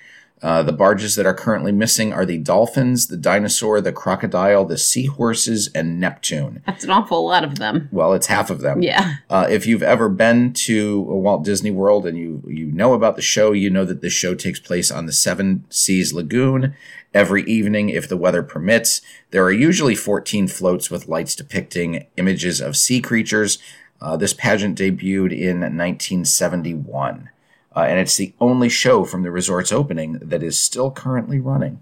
Uh, 0.41 0.63
the 0.63 0.72
barges 0.72 1.15
that 1.15 1.25
are 1.25 1.34
currently 1.34 1.72
missing 1.72 2.13
are 2.13 2.25
the 2.25 2.38
dolphins, 2.38 3.08
the 3.08 3.18
dinosaur, 3.18 3.82
the 3.82 3.91
crocodile, 3.91 4.63
the 4.63 4.77
seahorses, 4.77 5.70
and 5.75 6.00
Neptune. 6.00 6.62
That's 6.65 6.86
an 6.86 6.91
awful 6.91 7.27
lot 7.27 7.44
of 7.44 7.60
them. 7.60 7.89
Well, 7.91 8.13
it's 8.13 8.27
half 8.27 8.50
of 8.50 8.62
them. 8.62 8.82
Yeah. 8.82 9.15
Uh, 9.29 9.48
if 9.50 9.68
you've 9.68 9.84
ever 9.84 10.08
been 10.08 10.53
to 10.53 11.01
Walt 11.01 11.44
Disney 11.44 11.72
World 11.72 12.06
and 12.06 12.18
you 12.18 12.41
you 12.48 12.68
know 12.68 12.94
about 12.94 13.18
the 13.18 13.22
show, 13.22 13.51
you 13.51 13.70
know 13.70 13.84
that 13.84 14.01
the 14.01 14.10
show 14.10 14.34
takes 14.34 14.60
place 14.60 14.89
on 14.89 15.08
the 15.08 15.12
Seven 15.12 15.65
Seas 15.70 16.13
Lagoon 16.13 16.74
every 17.13 17.44
evening 17.44 17.89
if 17.89 18.08
the 18.08 18.18
weather 18.18 18.44
permits. 18.44 19.01
There 19.32 19.44
are 19.44 19.51
usually 19.51 19.96
14 19.96 20.48
floats 20.48 20.89
with 20.89 21.10
lights 21.10 21.36
depicting 21.36 22.06
images 22.15 22.62
of 22.62 22.77
sea 22.77 23.01
creatures. 23.01 23.58
Uh, 24.01 24.15
this 24.15 24.34
pageant 24.34 24.77
debuted 24.77 25.32
in 25.38 25.60
1971, 25.60 27.29
uh, 27.75 27.79
and 27.82 28.00
it's 28.00 28.15
the 28.18 28.34
only 28.39 28.70
show 28.70 29.03
from 29.03 29.24
the 29.24 29.32
resort's 29.32 29.72
opening 29.74 30.13
that 30.22 30.41
is 30.41 30.58
still 30.58 30.89
currently 30.89 31.39
running, 31.39 31.82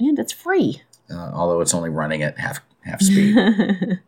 And 0.00 0.18
it's 0.18 0.32
free. 0.32 0.82
uh, 1.10 1.30
although 1.34 1.60
it's 1.60 1.74
only 1.74 1.90
running 1.90 2.22
at 2.22 2.38
half 2.38 2.60
half 2.82 3.00
speed. 3.00 3.36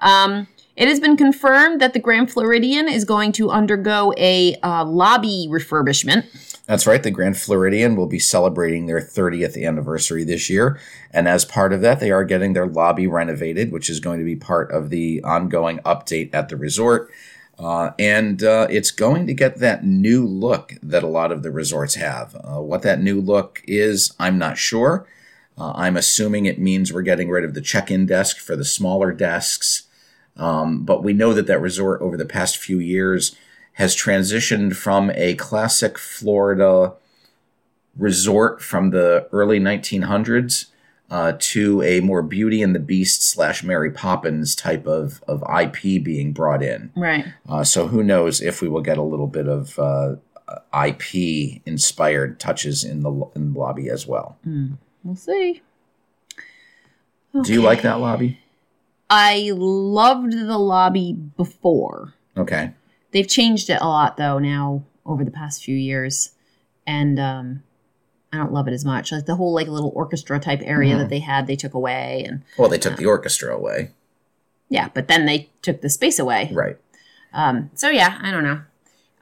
Um, 0.00 0.48
It 0.76 0.88
has 0.88 1.00
been 1.00 1.16
confirmed 1.16 1.80
that 1.80 1.92
the 1.92 1.98
Grand 1.98 2.30
Floridian 2.30 2.88
is 2.88 3.04
going 3.04 3.32
to 3.32 3.50
undergo 3.50 4.12
a 4.16 4.54
uh, 4.62 4.84
lobby 4.84 5.46
refurbishment. 5.50 6.24
That's 6.72 6.86
right. 6.86 7.02
The 7.02 7.10
Grand 7.10 7.36
Floridian 7.36 7.96
will 7.96 8.06
be 8.06 8.18
celebrating 8.18 8.86
their 8.86 8.98
30th 8.98 9.62
anniversary 9.62 10.24
this 10.24 10.48
year. 10.48 10.80
And 11.10 11.28
as 11.28 11.44
part 11.44 11.74
of 11.74 11.82
that, 11.82 12.00
they 12.00 12.10
are 12.10 12.24
getting 12.24 12.54
their 12.54 12.66
lobby 12.66 13.06
renovated, 13.06 13.70
which 13.70 13.90
is 13.90 14.00
going 14.00 14.20
to 14.20 14.24
be 14.24 14.36
part 14.36 14.70
of 14.70 14.88
the 14.88 15.22
ongoing 15.22 15.80
update 15.80 16.30
at 16.32 16.48
the 16.48 16.56
resort. 16.56 17.10
Uh, 17.58 17.90
and 17.98 18.42
uh, 18.42 18.68
it's 18.70 18.90
going 18.90 19.26
to 19.26 19.34
get 19.34 19.58
that 19.58 19.84
new 19.84 20.26
look 20.26 20.72
that 20.82 21.02
a 21.02 21.08
lot 21.08 21.30
of 21.30 21.42
the 21.42 21.50
resorts 21.50 21.96
have. 21.96 22.34
Uh, 22.36 22.62
what 22.62 22.80
that 22.80 23.02
new 23.02 23.20
look 23.20 23.60
is, 23.68 24.14
I'm 24.18 24.38
not 24.38 24.56
sure. 24.56 25.06
Uh, 25.58 25.72
I'm 25.74 25.98
assuming 25.98 26.46
it 26.46 26.58
means 26.58 26.90
we're 26.90 27.02
getting 27.02 27.28
rid 27.28 27.44
of 27.44 27.52
the 27.52 27.60
check 27.60 27.90
in 27.90 28.06
desk 28.06 28.38
for 28.38 28.56
the 28.56 28.64
smaller 28.64 29.12
desks. 29.12 29.82
Um, 30.38 30.86
but 30.86 31.04
we 31.04 31.12
know 31.12 31.34
that 31.34 31.46
that 31.48 31.60
resort 31.60 32.00
over 32.00 32.16
the 32.16 32.24
past 32.24 32.56
few 32.56 32.78
years 32.78 33.36
has 33.74 33.96
transitioned 33.96 34.76
from 34.76 35.10
a 35.14 35.34
classic 35.34 35.98
Florida 35.98 36.94
resort 37.96 38.62
from 38.62 38.90
the 38.90 39.28
early 39.32 39.60
1900s 39.60 40.66
uh, 41.10 41.34
to 41.38 41.82
a 41.82 42.00
more 42.00 42.22
Beauty 42.22 42.62
and 42.62 42.74
the 42.74 42.80
Beast 42.80 43.22
slash 43.22 43.62
Mary 43.62 43.90
Poppins 43.90 44.54
type 44.54 44.86
of, 44.86 45.22
of 45.28 45.44
IP 45.60 46.02
being 46.02 46.32
brought 46.32 46.62
in. 46.62 46.90
Right. 46.96 47.26
Uh, 47.48 47.64
so 47.64 47.88
who 47.88 48.02
knows 48.02 48.40
if 48.40 48.62
we 48.62 48.68
will 48.68 48.80
get 48.80 48.96
a 48.96 49.02
little 49.02 49.26
bit 49.26 49.46
of 49.46 49.78
uh, 49.78 50.16
IP 50.86 51.60
inspired 51.66 52.40
touches 52.40 52.84
in 52.84 53.02
the 53.02 53.10
in 53.34 53.52
the 53.52 53.58
lobby 53.58 53.88
as 53.90 54.06
well. 54.06 54.38
Mm, 54.46 54.78
we'll 55.04 55.16
see. 55.16 55.62
Do 57.42 57.52
you 57.52 57.62
like 57.62 57.82
that 57.82 58.00
lobby? 58.00 58.38
I 59.08 59.50
loved 59.54 60.32
the 60.32 60.58
lobby 60.58 61.12
before. 61.12 62.14
Okay. 62.36 62.72
They've 63.12 63.28
changed 63.28 63.70
it 63.70 63.78
a 63.80 63.86
lot 63.86 64.16
though 64.16 64.38
now 64.38 64.82
over 65.06 65.24
the 65.24 65.30
past 65.30 65.62
few 65.64 65.76
years, 65.76 66.32
and 66.86 67.18
um, 67.20 67.62
I 68.32 68.38
don't 68.38 68.52
love 68.52 68.68
it 68.68 68.72
as 68.74 68.84
much. 68.84 69.12
Like 69.12 69.26
the 69.26 69.36
whole 69.36 69.52
like 69.52 69.68
little 69.68 69.92
orchestra 69.94 70.40
type 70.40 70.60
area 70.64 70.94
Mhm. 70.94 70.98
that 70.98 71.08
they 71.10 71.18
had, 71.20 71.46
they 71.46 71.56
took 71.56 71.74
away, 71.74 72.24
and 72.26 72.42
Well, 72.58 72.68
they 72.68 72.78
took 72.78 72.96
the 72.96 73.06
orchestra 73.06 73.54
away. 73.54 73.90
yeah, 74.68 74.88
but 74.94 75.06
then 75.08 75.26
they 75.26 75.50
took 75.60 75.80
the 75.82 75.90
space 75.90 76.18
away. 76.18 76.50
Right. 76.52 76.76
Um, 77.34 77.70
so 77.74 77.88
yeah, 77.90 78.18
I 78.22 78.30
don't 78.30 78.44
know. 78.44 78.62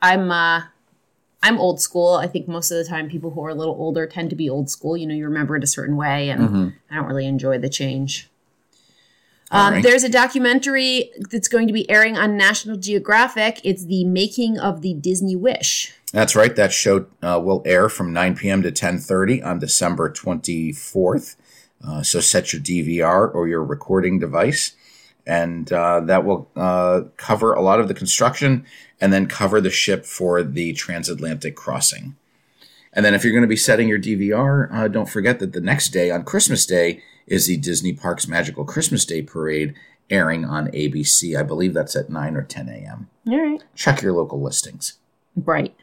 I'm 0.00 0.30
uh, 0.30 0.62
I'm 1.42 1.58
old 1.58 1.80
school. 1.80 2.14
I 2.14 2.26
think 2.28 2.46
most 2.46 2.70
of 2.70 2.78
the 2.78 2.84
time 2.84 3.08
people 3.08 3.30
who 3.30 3.44
are 3.44 3.50
a 3.50 3.54
little 3.54 3.74
older 3.74 4.06
tend 4.06 4.30
to 4.30 4.36
be 4.36 4.48
old 4.48 4.70
school. 4.70 4.96
You 4.96 5.06
know, 5.06 5.14
you 5.14 5.24
remember 5.24 5.56
it 5.56 5.64
a 5.64 5.66
certain 5.66 5.96
way, 5.96 6.30
and 6.30 6.48
Mhm. 6.48 6.74
I 6.90 6.94
don't 6.96 7.06
really 7.06 7.26
enjoy 7.26 7.58
the 7.58 7.68
change. 7.68 8.29
Um, 9.50 9.74
right. 9.74 9.82
There's 9.82 10.04
a 10.04 10.08
documentary 10.08 11.10
that's 11.30 11.48
going 11.48 11.66
to 11.66 11.72
be 11.72 11.88
airing 11.90 12.16
on 12.16 12.36
National 12.36 12.76
Geographic. 12.76 13.60
It's 13.64 13.84
the 13.84 14.04
making 14.04 14.58
of 14.58 14.82
the 14.82 14.94
Disney 14.94 15.34
Wish. 15.34 15.92
That's 16.12 16.36
right. 16.36 16.54
That 16.54 16.72
show 16.72 17.06
uh, 17.22 17.40
will 17.42 17.62
air 17.64 17.88
from 17.88 18.12
9 18.12 18.36
p.m. 18.36 18.62
to 18.62 18.72
10:30 18.72 19.44
on 19.44 19.58
December 19.58 20.10
24th. 20.10 21.36
Uh, 21.82 22.02
so 22.02 22.20
set 22.20 22.52
your 22.52 22.60
DVR 22.60 23.34
or 23.34 23.48
your 23.48 23.64
recording 23.64 24.18
device, 24.18 24.72
and 25.26 25.72
uh, 25.72 26.00
that 26.00 26.24
will 26.24 26.50
uh, 26.56 27.02
cover 27.16 27.52
a 27.52 27.62
lot 27.62 27.80
of 27.80 27.88
the 27.88 27.94
construction 27.94 28.66
and 29.00 29.12
then 29.12 29.26
cover 29.26 29.60
the 29.60 29.70
ship 29.70 30.04
for 30.04 30.42
the 30.42 30.72
transatlantic 30.74 31.56
crossing. 31.56 32.16
And 32.92 33.04
then 33.04 33.14
if 33.14 33.22
you're 33.22 33.32
going 33.32 33.42
to 33.42 33.48
be 33.48 33.56
setting 33.56 33.88
your 33.88 34.00
DVR, 34.00 34.72
uh, 34.72 34.88
don't 34.88 35.08
forget 35.08 35.38
that 35.38 35.52
the 35.52 35.60
next 35.60 35.90
day 35.90 36.10
on 36.10 36.24
Christmas 36.24 36.66
Day 36.66 37.02
is 37.26 37.46
the 37.46 37.56
Disney 37.56 37.92
Parks 37.92 38.26
Magical 38.26 38.64
Christmas 38.64 39.04
Day 39.04 39.22
Parade 39.22 39.74
airing 40.10 40.44
on 40.44 40.68
ABC. 40.68 41.38
I 41.38 41.44
believe 41.44 41.72
that's 41.72 41.94
at 41.94 42.10
9 42.10 42.36
or 42.36 42.42
10 42.42 42.68
a.m. 42.68 43.08
All 43.28 43.40
right. 43.40 43.62
Check 43.76 44.02
your 44.02 44.12
local 44.12 44.42
listings. 44.42 44.98
Right. 45.36 45.74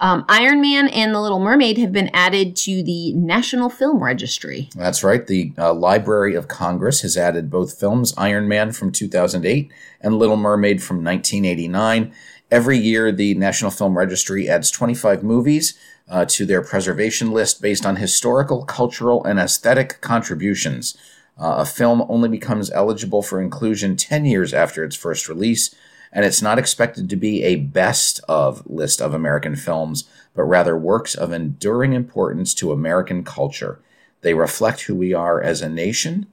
Um, 0.00 0.24
Iron 0.28 0.60
Man 0.60 0.88
and 0.88 1.12
The 1.12 1.20
Little 1.20 1.40
Mermaid 1.40 1.76
have 1.78 1.92
been 1.92 2.10
added 2.12 2.54
to 2.56 2.82
the 2.84 3.12
National 3.14 3.68
Film 3.68 4.02
Registry. 4.02 4.70
That's 4.76 5.02
right. 5.02 5.26
The 5.26 5.52
uh, 5.58 5.74
Library 5.74 6.36
of 6.36 6.46
Congress 6.46 7.00
has 7.02 7.16
added 7.16 7.50
both 7.50 7.78
films 7.78 8.14
Iron 8.16 8.46
Man 8.46 8.70
from 8.70 8.92
2008 8.92 9.72
and 10.00 10.18
Little 10.18 10.36
Mermaid 10.36 10.82
from 10.82 10.98
1989. 10.98 12.12
Every 12.50 12.78
year, 12.78 13.10
the 13.10 13.34
National 13.34 13.72
Film 13.72 13.98
Registry 13.98 14.48
adds 14.48 14.70
25 14.70 15.22
movies 15.22 15.76
uh, 16.08 16.24
to 16.26 16.46
their 16.46 16.62
preservation 16.62 17.30
list 17.30 17.60
based 17.60 17.84
on 17.84 17.96
historical, 17.96 18.64
cultural, 18.64 19.24
and 19.24 19.38
aesthetic 19.38 20.00
contributions. 20.00 20.96
Uh, 21.38 21.56
a 21.58 21.66
film 21.66 22.04
only 22.08 22.28
becomes 22.28 22.70
eligible 22.72 23.22
for 23.22 23.40
inclusion 23.40 23.96
10 23.96 24.24
years 24.24 24.52
after 24.52 24.82
its 24.82 24.96
first 24.96 25.28
release, 25.28 25.74
and 26.12 26.24
it's 26.24 26.42
not 26.42 26.58
expected 26.58 27.08
to 27.08 27.16
be 27.16 27.44
a 27.44 27.56
best 27.56 28.20
of 28.28 28.66
list 28.66 29.00
of 29.00 29.14
American 29.14 29.54
films, 29.54 30.08
but 30.34 30.44
rather 30.44 30.76
works 30.76 31.14
of 31.14 31.32
enduring 31.32 31.92
importance 31.92 32.54
to 32.54 32.72
American 32.72 33.22
culture. 33.22 33.78
They 34.22 34.34
reflect 34.34 34.82
who 34.82 34.96
we 34.96 35.14
are 35.14 35.40
as 35.40 35.62
a 35.62 35.68
nation 35.68 36.26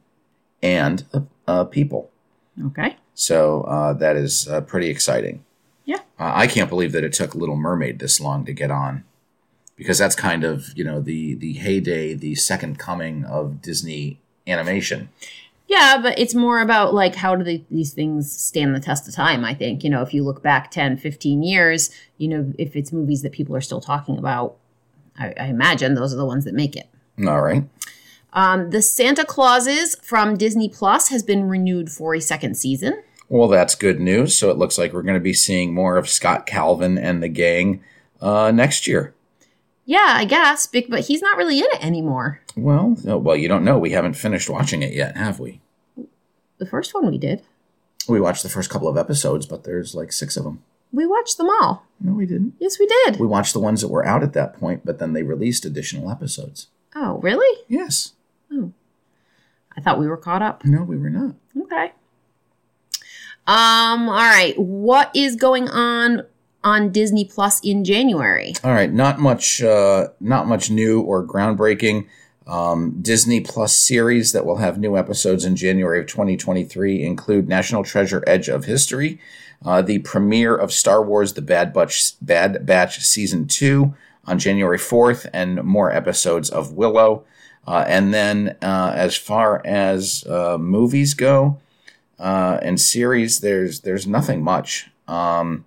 and 0.64 1.04
a, 1.14 1.24
a 1.48 1.66
people. 1.66 2.10
Okay. 2.68 2.98
So 3.14 3.62
uh, 3.64 3.94
that 3.94 4.16
is 4.16 4.48
uh, 4.48 4.62
pretty 4.62 4.90
exciting. 4.90 5.44
Yeah. 5.86 6.00
Uh, 6.20 6.32
I 6.34 6.48
can't 6.48 6.70
believe 6.70 6.92
that 6.94 7.04
it 7.04 7.14
took 7.14 7.36
Little 7.36 7.56
Mermaid 7.56 8.00
this 8.00 8.20
long 8.20 8.46
to 8.46 8.54
get 8.54 8.72
on, 8.72 9.04
because 9.76 9.98
that's 9.98 10.16
kind 10.16 10.44
of 10.44 10.72
you 10.76 10.84
know 10.84 11.00
the 11.00 11.36
the 11.36 11.54
heyday, 11.54 12.14
the 12.14 12.36
second 12.36 12.80
coming 12.80 13.26
of 13.26 13.62
Disney 13.62 14.20
animation. 14.48 15.10
Yeah, 15.68 16.00
but 16.02 16.20
it's 16.20 16.36
more 16.36 16.60
about 16.60 16.94
like 16.94 17.16
how 17.16 17.36
do 17.36 17.44
they, 17.44 17.66
these 17.72 17.92
things 17.92 18.32
stand 18.32 18.76
the 18.76 18.80
test 18.80 19.08
of 19.08 19.16
time, 19.16 19.44
I 19.44 19.54
think. 19.56 19.84
You 19.84 19.90
know, 19.90 20.04
if 20.04 20.14
you 20.14 20.24
look 20.24 20.44
back 20.44 20.70
10, 20.70 20.98
15 20.98 21.42
years, 21.42 21.90
you 22.18 22.28
know, 22.28 22.54
if 22.60 22.76
it's 22.76 22.94
movies 22.94 23.24
that 23.24 23.32
people 23.32 23.56
are 23.56 23.62
still 23.62 23.82
talking 23.82 24.20
about, 24.20 24.58
I, 25.18 25.34
I 25.40 25.46
imagine 25.48 25.96
those 25.96 26.14
are 26.14 26.18
the 26.18 26.26
ones 26.26 26.46
that 26.46 26.54
make 26.54 26.76
it. 26.76 26.88
All 27.26 27.42
right. 27.42 27.64
Um, 28.34 28.70
the 28.70 28.82
Santa 28.82 29.26
Clauses 29.26 29.96
from 30.04 30.38
Disney 30.38 30.70
Plus 30.70 31.10
has 31.10 31.24
been 31.24 31.46
renewed 31.46 31.90
for 31.90 32.14
a 32.14 32.20
second 32.20 32.58
season. 32.58 33.02
Well, 33.28 33.48
that's 33.48 33.74
good 33.74 34.00
news. 34.00 34.38
So 34.38 34.52
it 34.52 34.58
looks 34.58 34.78
like 34.78 34.94
we're 34.94 35.02
going 35.02 35.16
to 35.16 35.20
be 35.20 35.34
seeing 35.34 35.74
more 35.74 35.98
of 35.98 36.08
Scott 36.08 36.46
Calvin 36.46 36.98
and 37.00 37.24
the 37.24 37.30
gang 37.30 37.84
uh, 38.22 38.52
next 38.52 38.86
year. 38.88 39.15
Yeah, 39.86 40.14
I 40.16 40.26
guess, 40.26 40.68
but 40.68 41.02
he's 41.02 41.22
not 41.22 41.38
really 41.38 41.60
in 41.60 41.66
it 41.66 41.86
anymore. 41.86 42.42
Well, 42.56 42.98
well, 43.04 43.36
you 43.36 43.48
don't 43.48 43.64
know. 43.64 43.78
We 43.78 43.92
haven't 43.92 44.16
finished 44.16 44.50
watching 44.50 44.82
it 44.82 44.94
yet, 44.94 45.16
have 45.16 45.40
we? 45.40 45.62
The 46.58 46.66
first 46.66 46.94
one 46.94 47.10
we 47.10 47.20
did. 47.20 47.44
We 48.08 48.20
watched 48.20 48.44
the 48.44 48.50
first 48.50 48.70
couple 48.70 48.88
of 48.88 48.98
episodes, 48.98 49.46
but 49.46 49.64
there's 49.64 49.94
like 49.94 50.12
six 50.12 50.38
of 50.38 50.44
them. 50.44 50.64
We 50.92 51.06
watched 51.06 51.38
them 51.38 51.50
all. 51.50 51.86
No, 52.00 52.14
we 52.14 52.26
didn't. 52.26 52.54
Yes, 52.60 52.80
we 52.80 52.88
did. 52.88 53.20
We 53.20 53.28
watched 53.28 53.54
the 53.54 53.60
ones 53.60 53.82
that 53.82 53.90
were 53.90 54.06
out 54.06 54.24
at 54.24 54.34
that 54.34 54.58
point, 54.58 54.86
but 54.86 54.98
then 54.98 55.14
they 55.14 55.24
released 55.24 55.66
additional 55.66 56.10
episodes. 56.10 56.68
Oh, 56.96 57.18
really? 57.18 57.64
Yes. 57.68 58.14
Oh. 58.52 58.72
I 59.78 59.82
thought 59.82 60.00
we 60.00 60.08
were 60.08 60.18
caught 60.18 60.42
up. 60.42 60.64
No, 60.64 60.84
we 60.84 60.98
were 60.98 61.10
not. 61.10 61.36
Okay. 61.64 61.92
Um, 63.46 64.08
all 64.08 64.16
right. 64.16 64.58
What 64.58 65.12
is 65.16 65.36
going 65.36 65.68
on 65.68 66.24
on 66.66 66.92
Disney 66.92 67.24
Plus 67.24 67.62
in 67.64 67.86
January? 67.86 68.54
All 68.64 68.74
right, 68.74 68.92
not 68.92 69.20
much, 69.20 69.62
uh, 69.62 70.10
not 70.20 70.48
much 70.48 70.70
new 70.70 71.00
or 71.00 71.26
groundbreaking. 71.26 72.08
Um, 72.48 72.98
Disney 73.02 73.40
Plus 73.40 73.76
series 73.76 74.34
that 74.34 74.46
will 74.46 74.58
have 74.58 74.78
new 74.78 74.98
episodes 74.98 75.46
in 75.46 75.56
January 75.56 76.00
of 76.02 76.08
2023 76.08 77.04
include 77.04 77.48
National 77.48 77.84
Treasure: 77.84 78.24
Edge 78.28 78.50
of 78.50 78.66
History, 78.66 79.20
uh, 79.64 79.82
the 79.82 80.00
premiere 80.00 80.56
of 80.56 80.74
Star 80.74 81.04
Wars: 81.04 81.34
The 81.34 81.42
Bad 81.42 81.74
Batch, 81.74 82.14
Bad 82.22 82.66
Batch 82.66 83.00
season 83.00 83.48
two 83.48 83.96
on 84.26 84.40
January 84.40 84.78
4th, 84.78 85.28
and 85.34 85.64
more 85.64 85.92
episodes 85.92 86.50
of 86.50 86.74
Willow. 86.74 87.24
Uh, 87.68 87.84
and 87.88 88.14
then, 88.14 88.56
uh, 88.62 88.92
as 88.96 89.16
far 89.16 89.62
as 89.66 90.24
uh, 90.28 90.58
movies 90.60 91.14
go 91.14 91.60
uh, 92.20 92.60
and 92.62 92.80
series, 92.80 93.40
there's 93.40 93.82
there's 93.82 94.06
nothing 94.06 94.44
much. 94.44 94.92
Um, 95.08 95.66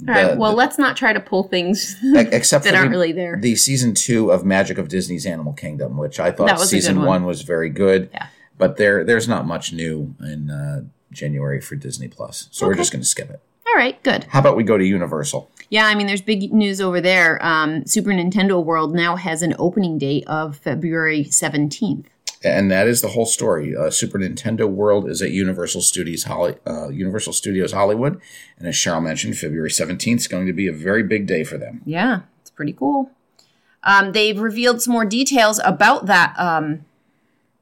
All 0.00 0.14
right. 0.14 0.32
the- 0.32 0.36
Well, 0.38 0.54
let's 0.54 0.78
not 0.78 0.96
try 0.96 1.12
to 1.12 1.20
pull 1.20 1.44
things 1.44 1.96
except 2.14 2.64
that 2.64 2.70
for 2.72 2.76
aren't 2.76 2.90
the, 2.90 2.96
really 2.96 3.12
there. 3.12 3.38
the 3.40 3.54
season 3.56 3.94
two 3.94 4.30
of 4.32 4.44
Magic 4.44 4.78
of 4.78 4.88
Disney's 4.88 5.26
Animal 5.26 5.52
Kingdom, 5.52 5.96
which 5.96 6.18
I 6.20 6.30
thought 6.30 6.58
season 6.60 6.96
one. 6.98 7.06
one 7.06 7.24
was 7.24 7.42
very 7.42 7.70
good. 7.70 8.10
Yeah. 8.12 8.26
But 8.58 8.76
there 8.76 9.04
there's 9.04 9.26
not 9.28 9.46
much 9.46 9.72
new 9.72 10.14
in 10.20 10.50
uh, 10.50 10.82
January 11.12 11.60
for 11.60 11.74
Disney 11.76 12.08
Plus, 12.08 12.48
so 12.52 12.66
we're 12.66 12.74
just 12.74 12.92
going 12.92 13.02
to 13.02 13.08
skip 13.08 13.30
it. 13.30 13.40
All 13.66 13.74
right. 13.74 14.00
Good. 14.04 14.24
How 14.24 14.38
about 14.40 14.56
we 14.56 14.62
go 14.62 14.78
to 14.78 14.84
Universal? 14.84 15.50
Yeah, 15.70 15.86
I 15.86 15.94
mean, 15.96 16.06
there's 16.06 16.20
big 16.22 16.52
news 16.52 16.80
over 16.80 17.00
there. 17.00 17.44
Um, 17.44 17.84
Super 17.86 18.10
Nintendo 18.10 18.62
World 18.62 18.94
now 18.94 19.16
has 19.16 19.42
an 19.42 19.56
opening 19.58 19.98
date 19.98 20.22
of 20.28 20.56
February 20.58 21.24
17th. 21.24 22.04
And 22.44 22.70
that 22.70 22.86
is 22.86 23.00
the 23.00 23.08
whole 23.08 23.26
story. 23.26 23.74
Uh, 23.76 23.90
Super 23.90 24.18
Nintendo 24.18 24.68
World 24.68 25.08
is 25.08 25.22
at 25.22 25.30
Universal 25.30 25.80
Studios, 25.82 26.24
Holly, 26.24 26.56
uh, 26.66 26.88
Universal 26.88 27.32
Studios 27.32 27.72
Hollywood, 27.72 28.20
and 28.58 28.68
as 28.68 28.74
Cheryl 28.74 29.02
mentioned, 29.02 29.38
February 29.38 29.70
seventeenth 29.70 30.20
is 30.20 30.28
going 30.28 30.46
to 30.46 30.52
be 30.52 30.66
a 30.68 30.72
very 30.72 31.02
big 31.02 31.26
day 31.26 31.42
for 31.44 31.56
them. 31.58 31.80
Yeah, 31.86 32.20
it's 32.42 32.50
pretty 32.50 32.72
cool. 32.74 33.10
Um, 33.82 34.12
they've 34.12 34.38
revealed 34.38 34.80
some 34.82 34.92
more 34.92 35.04
details 35.04 35.60
about 35.64 36.06
that 36.06 36.34
um, 36.38 36.84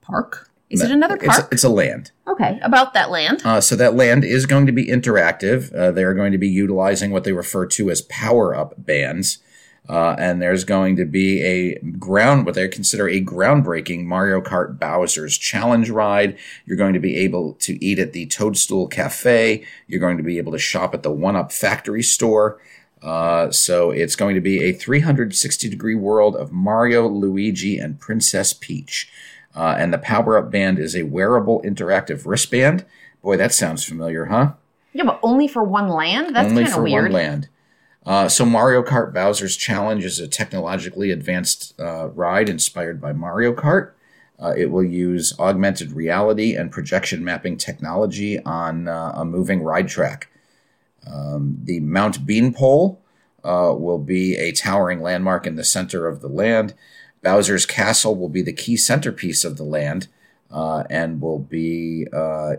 park. 0.01 0.49
Is 0.71 0.81
it 0.81 0.91
another 0.91 1.17
It's, 1.17 1.27
park? 1.27 1.49
it's 1.53 1.65
a 1.65 1.69
land. 1.69 2.13
okay, 2.27 2.59
about 2.63 2.95
that 2.95 3.11
land. 3.11 3.43
Uh, 3.45 3.61
so 3.61 3.77
that 3.77 3.95
land 3.95 4.25
is 4.25 4.47
going 4.47 4.65
to 4.65 4.73
be 4.73 4.87
interactive. 4.87 5.75
Uh, 5.75 5.91
they're 5.91 6.15
going 6.15 6.33
to 6.33 6.39
be 6.39 6.49
utilizing 6.49 7.11
what 7.11 7.25
they 7.25 7.33
refer 7.33 7.67
to 7.67 7.91
as 7.91 8.01
power 8.03 8.55
up 8.55 8.73
bands. 8.79 9.39
Uh, 9.89 10.15
and 10.17 10.41
there's 10.41 10.65
going 10.65 10.95
to 10.97 11.05
be 11.05 11.43
a 11.43 11.79
ground, 11.99 12.47
what 12.47 12.55
they 12.55 12.69
consider 12.69 13.09
a 13.09 13.21
groundbreaking 13.23 14.05
Mario 14.05 14.41
Kart 14.41 14.79
Bowser's 14.79 15.37
Challenge 15.37 15.91
ride. 15.91 16.39
You're 16.65 16.77
going 16.77 16.95
to 16.95 17.01
be 17.01 17.17
able 17.17 17.55
to 17.55 17.85
eat 17.85 17.99
at 17.99 18.13
the 18.13 18.27
Toadstool 18.27 18.87
Cafe. 18.87 19.65
You're 19.89 20.01
going 20.01 20.19
to 20.19 20.23
be 20.23 20.39
able 20.39 20.53
to 20.53 20.59
shop 20.59 20.95
at 20.95 21.03
the 21.03 21.11
One 21.11 21.35
Up 21.35 21.51
Factory 21.51 22.03
store. 22.03 22.61
Uh, 23.03 23.51
so 23.51 23.91
it's 23.91 24.15
going 24.15 24.37
to 24.37 24.41
be 24.41 24.63
a 24.63 24.73
360 24.73 25.69
degree 25.69 25.97
world 25.97 26.37
of 26.37 26.53
Mario, 26.53 27.09
Luigi, 27.09 27.77
and 27.79 27.99
Princess 27.99 28.53
Peach. 28.53 29.11
Uh, 29.55 29.75
and 29.77 29.93
the 29.93 29.99
Power 29.99 30.39
Up 30.39 30.51
Band 30.51 30.79
is 30.79 30.95
a 30.95 31.03
wearable 31.03 31.61
interactive 31.63 32.25
wristband. 32.25 32.85
Boy, 33.21 33.37
that 33.37 33.53
sounds 33.53 33.85
familiar, 33.85 34.27
huh? 34.27 34.53
Yeah, 34.93 35.05
but 35.05 35.19
only 35.23 35.49
for 35.49 35.65
one 35.65 35.89
land? 35.89 36.35
That's 36.37 36.49
Only 36.51 36.63
kind 36.63 36.75
for 36.75 36.81
of 36.81 36.85
weird. 36.85 37.03
one 37.05 37.13
land. 37.13 37.49
Uh, 38.05 38.29
so 38.29 38.45
Mario 38.45 38.83
Kart 38.83 39.13
Bowser's 39.13 39.57
Challenge 39.57 40.05
is 40.05 40.19
a 40.19 40.27
technologically 40.27 41.11
advanced 41.11 41.79
uh, 41.81 42.09
ride 42.09 42.49
inspired 42.49 43.01
by 43.01 43.13
Mario 43.13 43.53
Kart. 43.53 43.93
Uh, 44.41 44.53
it 44.57 44.71
will 44.73 44.85
use 44.85 45.39
augmented 45.39 45.93
reality 45.93 46.57
and 46.57 46.73
projection 46.73 47.23
mapping 47.23 47.57
technology 47.57 48.41
on 48.41 48.89
uh, 48.89 49.13
a 49.15 49.25
moving 49.25 49.63
ride 49.63 49.89
track. 49.89 50.29
Um, 51.07 51.59
the 51.63 51.79
Mount 51.79 52.27
Beanpole 52.27 53.01
uh, 53.45 53.75
will 53.77 53.99
be 53.99 54.37
a 54.37 54.51
towering 54.51 55.01
landmark 55.01 55.47
in 55.47 55.55
the 55.55 55.65
center 55.65 56.09
of 56.09 56.21
the 56.21 56.29
land. 56.29 56.75
Bowser's 57.23 57.67
Castle 57.67 58.17
will 58.17 58.29
be 58.29 58.43
the 58.43 58.53
key 58.53 58.77
centerpiece 58.77 59.45
of 59.45 59.57
the 59.57 59.65
land 59.65 60.09
and 60.51 61.21
will 61.21 61.39
be 61.39 62.07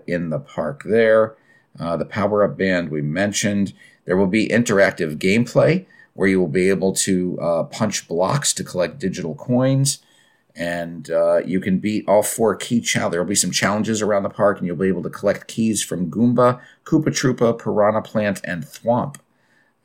in 0.08 0.30
the 0.30 0.40
park 0.40 0.84
there. 0.86 1.36
The 1.78 2.06
Power 2.06 2.46
Up 2.46 2.58
Band 2.58 2.90
we 2.90 3.02
mentioned. 3.02 3.74
There 4.06 4.18
will 4.18 4.28
be 4.28 4.48
interactive 4.48 5.18
gameplay 5.18 5.86
where 6.14 6.28
you 6.28 6.40
will 6.40 6.48
be 6.48 6.70
able 6.70 6.94
to 6.94 7.40
uh, 7.42 7.64
punch 7.64 8.08
blocks 8.08 8.54
to 8.54 8.64
collect 8.64 9.00
digital 9.00 9.36
coins. 9.36 10.00
And 10.56 11.10
uh, 11.10 11.38
you 11.38 11.60
can 11.60 11.80
beat 11.80 12.08
all 12.08 12.22
four 12.22 12.56
key 12.56 12.80
challenges. 12.80 13.12
There 13.12 13.22
will 13.22 13.30
be 13.30 13.36
some 13.36 13.52
challenges 13.52 14.04
around 14.04 14.22
the 14.22 14.30
park, 14.30 14.60
and 14.60 14.68
you'll 14.68 14.76
be 14.76 14.88
able 14.88 15.02
to 15.04 15.10
collect 15.10 15.48
keys 15.48 15.84
from 15.84 16.12
Goomba, 16.12 16.62
Koopa 16.86 17.08
Troopa, 17.08 17.58
Piranha 17.58 18.04
Plant, 18.04 18.42
and 18.44 18.64
Thwomp. 18.64 19.16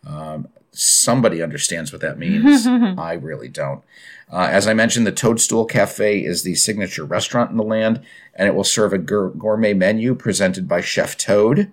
Um, 0.06 0.48
somebody 0.72 1.42
understands 1.42 1.90
what 1.90 2.02
that 2.02 2.18
means. 2.18 2.66
I 2.98 3.14
really 3.14 3.48
don't. 3.48 3.82
Uh, 4.30 4.48
as 4.50 4.68
I 4.68 4.74
mentioned, 4.74 5.06
the 5.06 5.12
Toadstool 5.12 5.64
Cafe 5.64 6.22
is 6.22 6.42
the 6.42 6.54
signature 6.54 7.04
restaurant 7.04 7.50
in 7.50 7.56
the 7.56 7.62
land, 7.62 8.02
and 8.34 8.46
it 8.46 8.54
will 8.54 8.64
serve 8.64 8.92
a 8.92 8.98
gour- 8.98 9.30
gourmet 9.30 9.72
menu 9.72 10.14
presented 10.14 10.68
by 10.68 10.82
Chef 10.82 11.16
Toad, 11.16 11.72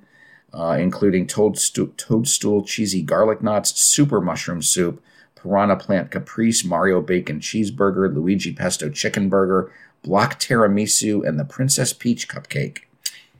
uh, 0.55 0.77
including 0.79 1.27
toadstool, 1.27 1.87
toadstool 1.97 2.63
cheesy 2.63 3.01
garlic 3.01 3.43
knots, 3.43 3.79
super 3.79 4.21
mushroom 4.21 4.61
soup, 4.61 5.03
piranha 5.35 5.75
plant 5.75 6.11
caprese, 6.11 6.65
Mario 6.65 7.01
bacon 7.01 7.39
cheeseburger, 7.39 8.13
Luigi 8.13 8.53
pesto 8.53 8.89
chicken 8.89 9.27
burger, 9.27 9.71
block 10.01 10.39
tiramisu, 10.39 11.27
and 11.27 11.37
the 11.37 11.45
Princess 11.45 11.91
Peach 11.91 12.29
cupcake. 12.29 12.79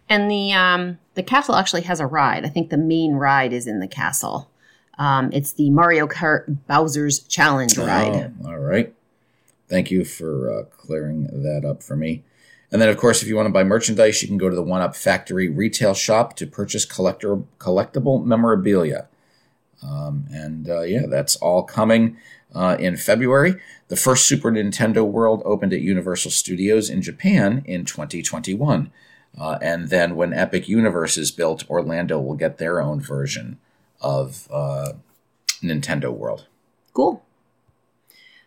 And 0.10 0.30
the 0.30 0.54
um, 0.54 1.00
the 1.16 1.24
castle 1.24 1.56
actually 1.56 1.82
has 1.84 2.00
a 2.00 2.06
ride. 2.06 2.46
I 2.46 2.50
think 2.50 2.70
the 2.70 2.78
main 2.78 3.14
ride 3.14 3.54
is 3.54 3.66
in 3.66 3.80
the 3.80 3.88
castle. 3.88 4.52
Um, 4.98 5.30
it's 5.34 5.54
the 5.54 5.70
Mario 5.70 6.08
Kart 6.08 6.58
Bowser's 6.68 7.20
Challenge 7.20 7.78
ride. 7.78 8.34
Oh, 8.44 8.50
all 8.50 8.60
right. 8.60 8.94
Thank 9.68 9.90
you 9.90 10.06
for 10.06 10.52
uh, 10.52 10.64
clearing 10.66 11.24
that 11.44 11.66
up 11.68 11.82
for 11.82 11.96
me. 11.96 12.24
And 12.76 12.82
then, 12.82 12.90
of 12.90 12.98
course, 12.98 13.22
if 13.22 13.30
you 13.30 13.38
want 13.38 13.46
to 13.46 13.54
buy 13.54 13.64
merchandise, 13.64 14.22
you 14.22 14.28
can 14.28 14.38
go 14.38 14.50
to 14.50 14.56
the 14.56 14.62
One 14.62 14.82
Up 14.82 14.98
Factory 14.98 15.48
retail 15.48 15.94
shop 15.94 16.36
to 16.36 16.46
purchase 16.46 16.84
collector 16.84 17.38
collectible 17.58 18.26
memorabilia. 18.26 19.08
Um, 19.82 20.26
and 20.30 20.70
uh, 20.70 20.82
yeah, 20.82 21.06
that's 21.10 21.38
all 21.38 21.64
coming 21.64 22.18
uh, 22.54 22.76
in 22.78 22.98
February. 22.98 23.56
The 23.88 23.96
first 23.96 24.28
Super 24.28 24.52
Nintendo 24.52 25.06
World 25.06 25.42
opened 25.46 25.72
at 25.72 25.80
Universal 25.80 26.32
Studios 26.32 26.90
in 26.90 27.02
Japan 27.02 27.64
in 27.66 27.86
2021. 27.86 28.92
Uh, 29.40 29.58
and 29.62 29.88
then 29.88 30.18
when 30.18 30.34
Epic 30.34 30.68
Universe 30.68 31.16
is 31.16 31.32
built, 31.32 31.64
Orlando 31.70 32.20
will 32.20 32.36
get 32.36 32.58
their 32.58 32.82
own 32.82 33.00
version 33.00 33.58
of 34.02 34.50
uh, 34.52 34.92
Nintendo 35.64 36.12
World. 36.12 36.48
Cool. 36.92 37.24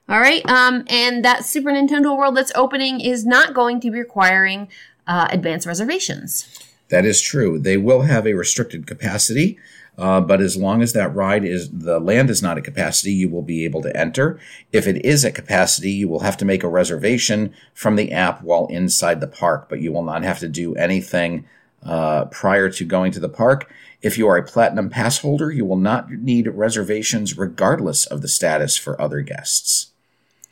All 0.08 0.20
right. 0.20 0.48
Um, 0.48 0.84
and 0.88 1.22
that 1.24 1.44
Super 1.44 1.70
Nintendo 1.70 2.16
World 2.16 2.36
that's 2.36 2.52
opening 2.54 3.00
is 3.00 3.26
not 3.26 3.52
going 3.52 3.78
to 3.80 3.90
be 3.90 3.98
requiring 3.98 4.68
uh, 5.06 5.28
advance 5.30 5.66
reservations. 5.66 6.48
That 6.88 7.04
is 7.04 7.20
true. 7.20 7.58
They 7.58 7.76
will 7.76 8.02
have 8.02 8.26
a 8.26 8.32
restricted 8.32 8.86
capacity, 8.86 9.58
uh, 9.98 10.22
but 10.22 10.40
as 10.40 10.56
long 10.56 10.80
as 10.80 10.94
that 10.94 11.14
ride 11.14 11.44
is 11.44 11.70
the 11.70 12.00
land 12.00 12.30
is 12.30 12.42
not 12.42 12.56
at 12.56 12.64
capacity, 12.64 13.12
you 13.12 13.28
will 13.28 13.42
be 13.42 13.66
able 13.66 13.82
to 13.82 13.94
enter. 13.94 14.40
If 14.72 14.86
it 14.86 15.04
is 15.04 15.24
at 15.26 15.34
capacity, 15.34 15.90
you 15.90 16.08
will 16.08 16.20
have 16.20 16.38
to 16.38 16.46
make 16.46 16.62
a 16.62 16.68
reservation 16.68 17.52
from 17.74 17.96
the 17.96 18.10
app 18.12 18.42
while 18.42 18.66
inside 18.68 19.20
the 19.20 19.26
park, 19.26 19.68
but 19.68 19.80
you 19.80 19.92
will 19.92 20.04
not 20.04 20.22
have 20.22 20.38
to 20.38 20.48
do 20.48 20.74
anything 20.76 21.46
uh, 21.82 22.24
prior 22.26 22.70
to 22.70 22.84
going 22.86 23.12
to 23.12 23.20
the 23.20 23.28
park. 23.28 23.70
If 24.00 24.16
you 24.16 24.26
are 24.28 24.38
a 24.38 24.42
platinum 24.42 24.88
pass 24.88 25.18
holder, 25.18 25.50
you 25.50 25.66
will 25.66 25.76
not 25.76 26.10
need 26.10 26.48
reservations 26.48 27.36
regardless 27.36 28.06
of 28.06 28.22
the 28.22 28.28
status 28.28 28.78
for 28.78 28.98
other 29.00 29.20
guests. 29.20 29.92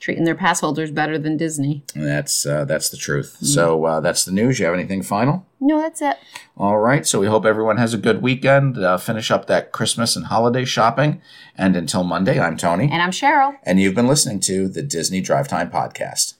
Treating 0.06 0.22
their 0.22 0.36
pass 0.36 0.60
holders 0.60 0.92
better 0.92 1.18
than 1.18 1.36
Disney. 1.36 1.82
That's 1.92 2.46
uh, 2.46 2.64
that's 2.64 2.90
the 2.90 2.96
truth. 2.96 3.38
So 3.40 3.84
uh, 3.86 3.98
that's 3.98 4.24
the 4.24 4.30
news. 4.30 4.60
You 4.60 4.66
have 4.66 4.74
anything 4.76 5.02
final? 5.02 5.44
No, 5.58 5.80
that's 5.80 6.00
it. 6.00 6.16
All 6.56 6.78
right. 6.78 7.04
So 7.04 7.18
we 7.18 7.26
hope 7.26 7.44
everyone 7.44 7.76
has 7.78 7.92
a 7.92 7.98
good 7.98 8.22
weekend. 8.22 8.78
Uh, 8.78 8.98
finish 8.98 9.32
up 9.32 9.48
that 9.48 9.72
Christmas 9.72 10.14
and 10.14 10.26
holiday 10.26 10.64
shopping. 10.64 11.20
And 11.56 11.74
until 11.74 12.04
Monday, 12.04 12.38
I'm 12.38 12.56
Tony. 12.56 12.84
And 12.84 13.02
I'm 13.02 13.10
Cheryl. 13.10 13.56
And 13.64 13.80
you've 13.80 13.96
been 13.96 14.06
listening 14.06 14.38
to 14.42 14.68
the 14.68 14.82
Disney 14.82 15.20
Drive 15.20 15.48
Time 15.48 15.72
Podcast. 15.72 16.34